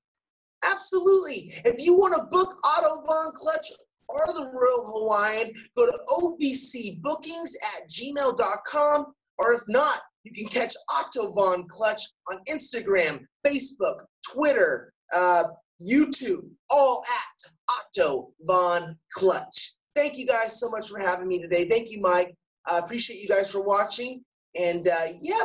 Absolutely. 0.64 1.52
If 1.64 1.78
you 1.78 1.94
want 1.94 2.14
to 2.16 2.26
book 2.28 2.54
Otto 2.64 3.02
Von 3.06 3.32
Clutch 3.34 3.70
or 4.08 4.26
the 4.34 4.50
Royal 4.52 4.92
Hawaiian, 4.92 5.52
go 5.76 5.86
to 5.86 5.98
obcbookings 6.18 7.52
at 7.76 7.88
gmail.com. 7.88 9.06
Or 9.38 9.54
if 9.54 9.62
not, 9.68 10.00
you 10.24 10.32
can 10.32 10.46
catch 10.46 10.74
Otto 10.94 11.32
Von 11.32 11.66
Clutch 11.68 12.00
on 12.30 12.40
Instagram, 12.50 13.24
Facebook, 13.46 14.04
Twitter, 14.32 14.92
uh, 15.16 15.44
YouTube, 15.80 16.50
all 16.70 17.02
at 17.20 17.78
Otto 17.96 18.32
Von 18.42 18.96
Clutch. 19.14 19.74
Thank 19.94 20.16
you 20.16 20.26
guys 20.26 20.58
so 20.58 20.70
much 20.70 20.88
for 20.88 20.98
having 20.98 21.28
me 21.28 21.40
today. 21.40 21.68
Thank 21.68 21.90
you, 21.90 22.00
Mike. 22.00 22.34
I 22.66 22.78
appreciate 22.78 23.20
you 23.20 23.28
guys 23.28 23.52
for 23.52 23.62
watching. 23.62 24.22
And 24.58 24.86
uh, 24.86 25.06
yeah, 25.20 25.40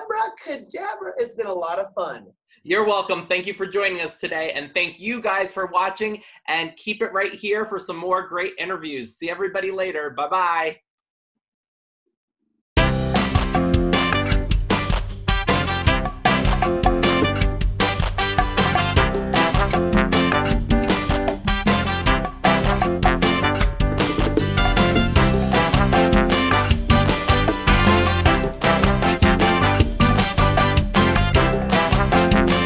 Cadabra, 0.45 1.12
it's 1.17 1.36
been 1.36 1.47
a 1.47 1.53
lot 1.53 1.79
of 1.79 1.88
fun. 1.97 2.27
You're 2.63 2.86
welcome. 2.86 3.25
Thank 3.25 3.45
you 3.45 3.53
for 3.53 3.65
joining 3.65 4.01
us 4.01 4.19
today. 4.19 4.51
And 4.51 4.73
thank 4.73 4.99
you 4.99 5.21
guys 5.21 5.51
for 5.51 5.67
watching. 5.67 6.21
And 6.47 6.75
keep 6.75 7.01
it 7.01 7.13
right 7.13 7.33
here 7.33 7.65
for 7.65 7.79
some 7.79 7.97
more 7.97 8.25
great 8.25 8.53
interviews. 8.57 9.15
See 9.17 9.29
everybody 9.29 9.71
later. 9.71 10.10
Bye 10.12 10.29
bye. 10.29 10.77